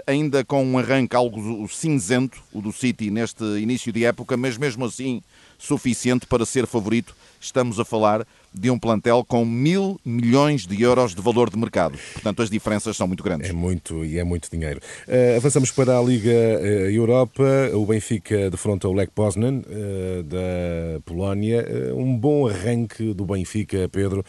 Ainda 0.07 0.43
com 0.43 0.63
um 0.63 0.77
arranque 0.77 1.15
algo 1.15 1.67
cinzento, 1.67 2.41
o 2.51 2.61
do 2.61 2.71
City, 2.71 3.09
neste 3.09 3.43
início 3.43 3.91
de 3.91 4.05
época, 4.05 4.35
mas 4.35 4.57
mesmo 4.57 4.85
assim 4.85 5.21
suficiente 5.57 6.25
para 6.25 6.45
ser 6.45 6.67
favorito. 6.67 7.15
Estamos 7.39 7.77
a 7.77 7.83
falar 7.83 8.25
de 8.53 8.69
um 8.69 8.79
plantel 8.79 9.25
com 9.27 9.43
mil 9.43 9.99
milhões 10.05 10.65
de 10.65 10.81
euros 10.81 11.13
de 11.13 11.21
valor 11.21 11.49
de 11.49 11.57
mercado. 11.57 11.97
Portanto, 12.13 12.41
as 12.41 12.49
diferenças 12.49 12.95
são 12.95 13.07
muito 13.07 13.23
grandes. 13.23 13.49
É 13.49 13.53
muito 13.53 14.05
e 14.05 14.17
é 14.17 14.23
muito 14.23 14.49
dinheiro. 14.49 14.79
Uh, 15.07 15.37
avançamos 15.37 15.71
para 15.71 15.97
a 15.97 16.01
Liga 16.01 16.31
uh, 16.31 16.89
Europa. 16.89 17.43
O 17.73 17.85
Benfica 17.85 18.49
defronta 18.49 18.87
o 18.87 18.93
Lech 18.93 19.11
Poznan 19.13 19.59
uh, 19.59 20.23
da 20.23 21.01
Polónia. 21.03 21.65
um 21.95 22.15
bom 22.17 22.47
arranque 22.47 23.13
do 23.13 23.25
Benfica, 23.25 23.89
Pedro, 23.89 24.23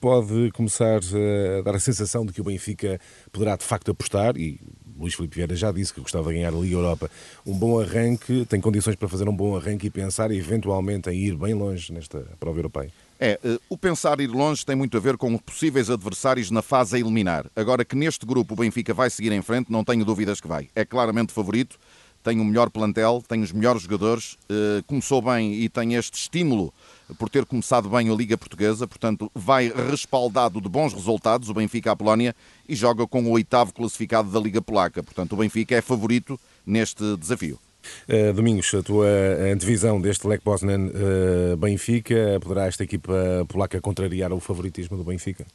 pode 0.00 0.50
começar 0.52 0.98
a 0.98 1.62
dar 1.62 1.74
a 1.74 1.80
sensação 1.80 2.24
de 2.24 2.32
que 2.32 2.40
o 2.40 2.44
Benfica 2.44 3.00
poderá 3.30 3.56
de 3.56 3.64
facto 3.64 3.90
apostar 3.90 4.36
e 4.36 4.60
Luís 4.98 5.14
Filipe 5.14 5.36
Vieira 5.36 5.54
já 5.54 5.70
disse 5.70 5.92
que 5.92 6.00
gostava 6.00 6.28
de 6.30 6.36
ganhar 6.36 6.52
a 6.52 6.56
Liga 6.56 6.74
Europa. 6.74 7.10
Um 7.46 7.54
bom 7.54 7.80
arranque, 7.80 8.44
tem 8.46 8.60
condições 8.60 8.96
para 8.96 9.08
fazer 9.08 9.28
um 9.28 9.36
bom 9.36 9.56
arranque 9.56 9.86
e 9.86 9.90
pensar 9.90 10.30
eventualmente 10.30 11.10
em 11.10 11.14
ir 11.14 11.36
bem 11.36 11.54
longe 11.54 11.92
nesta 11.92 12.20
prova 12.40 12.58
europeia. 12.58 12.90
É, 13.18 13.38
eh, 13.42 13.58
o 13.68 13.78
pensar 13.78 14.20
ir 14.20 14.26
longe 14.26 14.64
tem 14.64 14.76
muito 14.76 14.96
a 14.96 15.00
ver 15.00 15.16
com 15.16 15.36
possíveis 15.38 15.88
adversários 15.88 16.50
na 16.50 16.60
fase 16.60 16.96
a 16.96 16.98
eliminar. 16.98 17.46
Agora 17.56 17.84
que 17.84 17.96
neste 17.96 18.26
grupo 18.26 18.54
o 18.54 18.56
Benfica 18.56 18.92
vai 18.92 19.08
seguir 19.08 19.32
em 19.32 19.40
frente, 19.40 19.72
não 19.72 19.82
tenho 19.82 20.04
dúvidas 20.04 20.40
que 20.40 20.46
vai. 20.46 20.68
É 20.74 20.84
claramente 20.84 21.32
favorito, 21.32 21.78
tem 22.26 22.40
o 22.40 22.44
melhor 22.44 22.70
plantel, 22.70 23.22
tem 23.28 23.40
os 23.40 23.52
melhores 23.52 23.82
jogadores, 23.82 24.36
eh, 24.50 24.82
começou 24.88 25.22
bem 25.22 25.54
e 25.62 25.68
tem 25.68 25.94
este 25.94 26.14
estímulo 26.14 26.74
por 27.20 27.30
ter 27.30 27.46
começado 27.46 27.88
bem 27.88 28.10
a 28.10 28.14
Liga 28.16 28.36
Portuguesa, 28.36 28.84
portanto 28.84 29.30
vai 29.32 29.72
respaldado 29.88 30.60
de 30.60 30.68
bons 30.68 30.92
resultados 30.92 31.48
o 31.48 31.54
Benfica 31.54 31.92
à 31.92 31.96
Polónia 31.96 32.34
e 32.68 32.74
joga 32.74 33.06
com 33.06 33.22
o 33.22 33.30
oitavo 33.30 33.72
classificado 33.72 34.28
da 34.28 34.40
Liga 34.40 34.60
Polaca. 34.60 35.04
Portanto, 35.04 35.34
o 35.34 35.36
Benfica 35.36 35.76
é 35.76 35.80
favorito 35.80 36.36
neste 36.66 37.16
desafio. 37.16 37.60
Uh, 38.08 38.32
Domingos, 38.32 38.74
a 38.74 38.82
tua 38.82 39.06
antevisão 39.52 40.00
deste 40.00 40.26
Lech 40.26 40.42
Poznan 40.42 40.88
uh, 40.88 41.56
Benfica, 41.56 42.40
poderá 42.42 42.66
esta 42.66 42.82
equipa 42.82 43.46
polaca 43.46 43.80
contrariar 43.80 44.32
o 44.32 44.40
favoritismo 44.40 44.96
do 44.96 45.04
Benfica? 45.04 45.46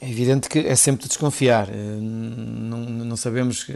É 0.00 0.08
evidente 0.08 0.48
que 0.48 0.60
é 0.60 0.76
sempre 0.76 1.02
de 1.02 1.08
desconfiar. 1.08 1.68
Eh, 1.68 1.72
não, 1.72 2.78
não 2.78 3.16
sabemos. 3.16 3.66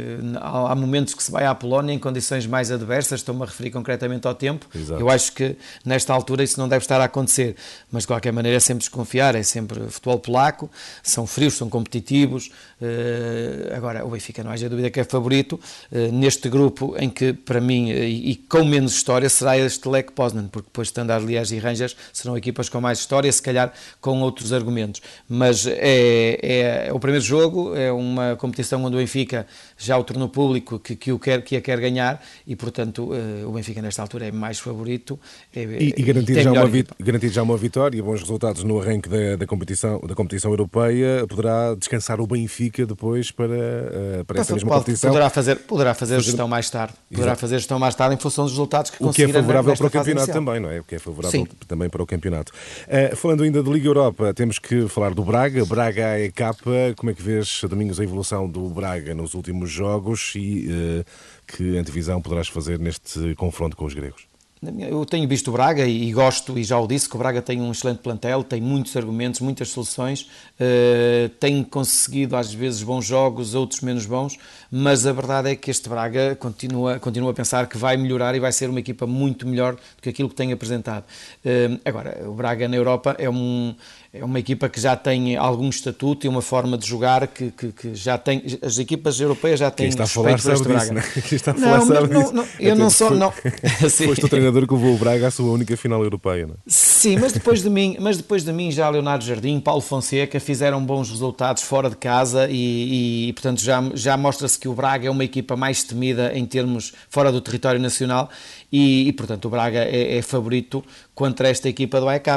Há 0.41 0.75
momentos 0.75 1.15
que 1.15 1.23
se 1.23 1.31
vai 1.31 1.45
à 1.45 1.55
Polónia 1.55 1.93
em 1.93 1.99
condições 1.99 2.47
mais 2.47 2.71
adversas, 2.71 3.21
estou-me 3.21 3.43
a 3.43 3.47
referir 3.47 3.71
concretamente 3.71 4.27
ao 4.27 4.35
tempo. 4.35 4.67
Exato. 4.75 5.01
Eu 5.01 5.11
acho 5.11 5.33
que 5.33 5.57
nesta 5.85 6.13
altura 6.13 6.43
isso 6.43 6.59
não 6.59 6.69
deve 6.69 6.85
estar 6.85 7.01
a 7.01 7.05
acontecer. 7.05 7.57
Mas 7.91 8.05
de 8.05 8.07
qualquer 8.07 8.33
maneira 8.33 8.57
é 8.57 8.61
sempre 8.61 8.81
desconfiar. 8.81 9.35
É 9.35 9.43
sempre 9.43 9.81
futebol 9.89 10.19
polaco, 10.19 10.71
são 11.03 11.27
frios, 11.27 11.55
são 11.55 11.69
competitivos. 11.69 12.51
Eh, 12.81 13.73
agora, 13.75 14.05
o 14.05 14.11
Benfica 14.11 14.43
não 14.43 14.51
haja 14.51 14.69
dúvida 14.69 14.91
que 14.91 15.01
é 15.01 15.05
favorito 15.05 15.61
eh, 15.91 16.09
neste 16.13 16.49
grupo 16.49 16.95
em 16.99 17.11
que, 17.11 17.33
para 17.33 17.61
mim, 17.61 17.91
e 17.91 18.37
com 18.49 18.65
menos 18.65 18.93
história, 18.93 19.29
será 19.29 19.59
este 19.59 19.89
Lech 19.89 20.13
Poznan, 20.13 20.47
porque 20.49 20.69
depois 20.69 20.89
Standard 20.89 21.25
Liège 21.25 21.57
e 21.57 21.59
Rangers 21.59 21.97
serão 22.13 22.37
equipas 22.37 22.69
com 22.69 22.81
mais 22.81 22.99
história, 23.01 23.31
se 23.33 23.43
calhar 23.43 23.73
com 24.01 24.21
outros 24.21 24.53
argumentos. 24.53 25.03
Mas 25.29 25.67
é, 25.67 25.88
é, 25.89 26.87
é, 26.89 26.93
o 26.93 27.01
primeiro 27.01 27.25
jogo, 27.25 27.75
é 27.75 27.91
uma 27.91 28.37
competição 28.37 28.85
onde 28.85 28.97
o 28.97 28.99
Benfica 28.99 29.47
já 29.77 29.97
o 29.97 30.05
tornou 30.05 30.29
público 30.29 30.79
que, 30.79 30.95
que, 30.95 31.13
o 31.13 31.19
quer, 31.19 31.43
que 31.43 31.57
a 31.57 31.61
quer 31.61 31.81
ganhar 31.81 32.23
e, 32.47 32.55
portanto, 32.55 33.11
uh, 33.13 33.49
o 33.49 33.53
Benfica 33.53 33.81
nesta 33.81 34.03
altura 34.03 34.27
é 34.27 34.33
mais 34.33 34.59
favorito. 34.59 35.19
É, 35.55 35.63
e, 35.63 35.95
e 35.97 36.03
garantir, 36.03 36.43
já 36.43 36.53
uma, 36.53 36.71
garantir 37.01 37.29
já 37.31 37.43
uma 37.43 37.57
vitória 37.57 37.97
e 37.97 38.03
bons 38.03 38.21
resultados 38.21 38.63
no 38.65 38.81
arranque 38.81 39.09
da, 39.09 39.37
da, 39.37 39.47
competição, 39.47 40.01
da 40.01 40.15
competição 40.15 40.51
europeia, 40.51 41.27
poderá 41.27 41.75
descansar 41.75 42.21
o 42.21 42.27
Benfica 42.27 42.85
depois 42.85 43.31
para, 43.31 43.49
uh, 43.49 44.25
para 44.27 44.41
essa 44.41 44.53
mesma 44.53 44.71
competição. 44.71 45.11
Poderá 45.11 45.31
fazer, 45.31 45.57
poderá 45.57 45.95
fazer, 45.95 46.17
fazer 46.17 46.27
gestão 46.27 46.47
mais 46.47 46.69
tarde. 46.69 46.93
Poderá 47.09 47.29
Exato. 47.29 47.41
fazer 47.41 47.59
gestão 47.59 47.79
mais 47.79 47.95
tarde 47.95 48.15
em 48.15 48.19
função 48.19 48.45
dos 48.45 48.53
resultados 48.53 48.91
que 48.91 49.03
O 49.03 49.11
que 49.11 49.23
é 49.23 49.29
favorável 49.29 49.75
para 49.75 49.87
o 49.87 49.91
campeonato 49.91 50.33
também, 50.33 50.61
não 50.61 50.71
é? 50.71 50.81
O 50.81 50.85
que 50.85 50.97
é 50.97 50.99
favorável 50.99 51.41
Sim. 51.41 51.47
também 51.67 51.89
para 51.89 52.03
o 52.03 52.07
campeonato. 52.07 52.53
Uh, 52.87 53.17
falando 53.17 53.43
ainda 53.43 53.63
da 53.63 53.71
Liga 53.71 53.89
Europa, 53.89 54.35
temos 54.35 54.59
que 54.59 54.87
falar 54.89 55.15
do 55.15 55.25
Braga. 55.25 55.65
Braga 55.65 55.78
AEK, 55.85 56.95
como 56.97 57.11
é 57.11 57.15
que 57.15 57.23
vês, 57.23 57.61
Domingos, 57.69 58.01
a 58.01 58.05
evolução 58.05 58.49
do 58.49 58.69
Braga 58.69 59.15
nos 59.15 59.35
últimos 59.35 59.71
jogos 59.71 60.33
e 60.35 60.69
uh, 60.69 61.05
que 61.47 61.79
antevisão 61.79 62.21
poderás 62.21 62.49
fazer 62.49 62.79
neste 62.79 63.35
confronto 63.35 63.77
com 63.77 63.85
os 63.85 63.95
gregos? 63.95 64.29
Eu 64.61 65.07
tenho 65.07 65.29
visto 65.29 65.49
o 65.49 65.53
Braga 65.53 65.87
e, 65.87 66.13
gosto, 66.13 66.59
e 66.59 66.65
já 66.65 66.79
o 66.81 66.87
disse, 66.87 67.09
que 67.09 67.15
o 67.15 67.19
Braga 67.19 67.41
tem 67.41 67.61
um 67.61 67.71
excelente 67.71 67.99
plantel, 67.99 68.43
tem 68.43 68.61
muitos 68.61 68.97
argumentos, 68.97 69.41
muitas 69.41 69.69
soluções, 69.69 70.23
uh, 70.23 71.29
tem 71.39 71.63
conseguido 71.63 72.35
às 72.35 72.53
vezes 72.53 72.83
bons 72.83 73.07
jogos, 73.07 73.55
outros 73.55 73.81
menos 73.83 74.05
bons, 74.05 74.37
mas 74.71 75.07
a 75.07 75.13
verdade 75.13 75.51
é 75.51 75.57
que 75.57 75.71
este 75.71 75.89
Braga 75.89 76.37
continua, 76.37 76.99
continua 76.99 77.31
a 77.31 77.35
pensar 77.35 77.67
que 77.67 77.79
vai 77.79 77.97
melhorar 77.97 78.35
e 78.35 78.41
vai 78.41 78.53
ser 78.53 78.69
uma 78.69 78.81
equipa 78.81 79.07
muito 79.07 79.47
melhor 79.47 79.75
do 79.75 80.03
que 80.03 80.11
aquilo 80.11 80.29
que 80.29 80.35
tem 80.35 80.53
apresentado. 80.53 81.05
Uh, 81.45 81.81
agora, 81.85 82.23
o 82.27 82.33
Braga 82.35 82.69
na 82.69 82.77
Europa 82.77 83.17
é 83.19 83.31
um, 83.31 83.75
é 84.13 84.25
uma 84.25 84.39
equipa 84.39 84.69
que 84.69 84.81
já 84.81 84.97
tem 84.97 85.37
algum 85.37 85.69
estatuto 85.69 86.27
e 86.27 86.29
uma 86.29 86.43
forma 86.43 86.79
de 86.79 86.87
jogar 86.87 87.27
que, 87.27 87.51
que, 87.51 87.73
que 87.73 87.95
já 87.95 88.17
tem. 88.17 88.43
As 88.63 88.79
equipas 88.79 89.21
europeias 89.21 89.61
já 89.61 89.71
têm. 89.71 89.85
Quem 89.85 89.91
está 89.91 90.05
a 90.05 90.07
falar 90.07 90.39
sabe 90.39 90.75
disso, 90.75 90.95
né? 90.95 91.03
Quem 91.29 91.37
está 91.37 91.51
a 91.53 91.55
falar 91.55 91.79
não, 91.79 91.87
sabe 91.87 92.15
não, 92.15 92.33
não, 92.33 92.47
eu 92.59 92.77
não 92.77 92.91
sou. 92.91 93.11
Não. 93.11 93.31
Foste 93.31 94.25
o 94.25 94.29
treinador 94.29 94.67
que 94.67 94.75
levou 94.75 94.95
o 94.95 94.99
Braga 94.99 95.29
à 95.29 95.31
sua 95.31 95.51
única 95.51 95.77
final 95.77 96.03
europeia, 96.03 96.47
não 96.47 96.55
é? 96.55 96.57
Sim, 96.67 97.19
mas 97.19 97.33
depois 97.33 97.63
de 97.63 97.71
mim, 97.71 97.97
mas 98.01 98.17
depois 98.17 98.45
de 98.45 98.53
mim 98.53 98.71
já 98.71 98.89
Leonardo 98.89 99.25
Jardim, 99.25 99.61
Paulo 99.61 99.81
Fonseca 99.81 100.41
fizeram 100.41 100.85
bons 100.85 101.11
resultados 101.11 101.63
fora 101.63 101.89
de 101.89 101.97
casa 101.97 102.49
e, 102.51 103.29
e 103.29 103.33
portanto 103.35 103.61
já, 103.61 103.83
já 103.95 104.17
mostra-se 104.17 104.58
que 104.59 104.69
o 104.69 104.75
Braga 104.75 105.07
é 105.07 105.11
uma 105.11 105.25
equipa 105.25 105.57
mais 105.57 105.83
temida 105.83 106.33
em 106.35 106.45
termos 106.45 106.93
fora 107.09 107.33
do 107.33 107.41
território 107.41 107.81
nacional 107.81 108.29
e, 108.71 109.09
e 109.09 109.13
portanto 109.13 109.47
o 109.47 109.49
Braga 109.51 109.79
é, 109.85 110.19
é 110.19 110.23
favorito 110.23 110.85
contra 111.15 111.49
esta 111.49 111.69
equipa 111.69 112.01
do 112.01 112.09
AEK. 112.09 112.29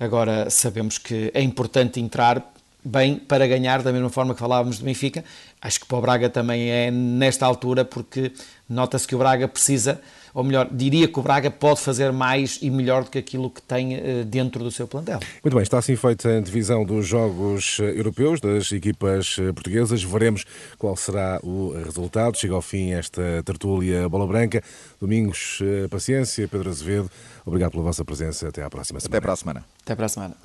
Agora 0.00 0.50
sabemos 0.50 0.98
que 0.98 1.30
é 1.32 1.42
importante 1.42 2.00
entrar 2.00 2.52
bem 2.86 3.16
para 3.16 3.46
ganhar, 3.46 3.82
da 3.82 3.92
mesma 3.92 4.08
forma 4.08 4.32
que 4.32 4.40
falávamos 4.40 4.78
do 4.78 4.84
Benfica. 4.84 5.24
Acho 5.60 5.80
que 5.80 5.86
para 5.86 5.98
o 5.98 6.00
Braga 6.00 6.30
também 6.30 6.70
é 6.70 6.90
nesta 6.90 7.44
altura, 7.44 7.84
porque 7.84 8.32
nota-se 8.68 9.06
que 9.06 9.14
o 9.14 9.18
Braga 9.18 9.48
precisa, 9.48 10.00
ou 10.36 10.44
melhor, 10.44 10.68
diria 10.70 11.08
que 11.08 11.18
o 11.18 11.22
Braga 11.22 11.50
pode 11.50 11.80
fazer 11.80 12.12
mais 12.12 12.58
e 12.60 12.68
melhor 12.68 13.04
do 13.04 13.10
que 13.10 13.16
aquilo 13.16 13.48
que 13.48 13.62
tem 13.62 13.94
eh, 13.94 14.22
dentro 14.22 14.62
do 14.62 14.70
seu 14.70 14.86
plantel. 14.86 15.18
Muito 15.42 15.54
bem, 15.54 15.62
está 15.62 15.78
assim 15.78 15.96
feita 15.96 16.36
a 16.36 16.40
divisão 16.42 16.84
dos 16.84 17.06
jogos 17.06 17.78
eh, 17.80 17.98
europeus 17.98 18.38
das 18.38 18.70
equipas 18.70 19.38
eh, 19.40 19.50
portuguesas. 19.50 20.02
Veremos 20.02 20.44
qual 20.76 20.94
será 20.94 21.40
o 21.42 21.72
resultado. 21.82 22.36
Chega 22.36 22.52
ao 22.52 22.60
fim 22.60 22.90
esta 22.90 23.42
tertúlia 23.46 24.10
Bola 24.10 24.26
Branca. 24.26 24.62
Domingos, 25.00 25.60
paciência. 25.88 26.46
Pedro 26.46 26.68
Azevedo, 26.68 27.10
obrigado 27.46 27.70
pela 27.70 27.84
vossa 27.84 28.04
presença. 28.04 28.48
Até 28.48 28.62
à 28.62 28.68
próxima 28.68 29.00
semana. 29.00 29.16
Até 29.16 29.20
para 29.22 29.32
a 29.32 29.36
semana. 29.36 29.64
Até 29.82 29.94
para 29.94 30.04
a 30.04 30.08
semana. 30.10 30.36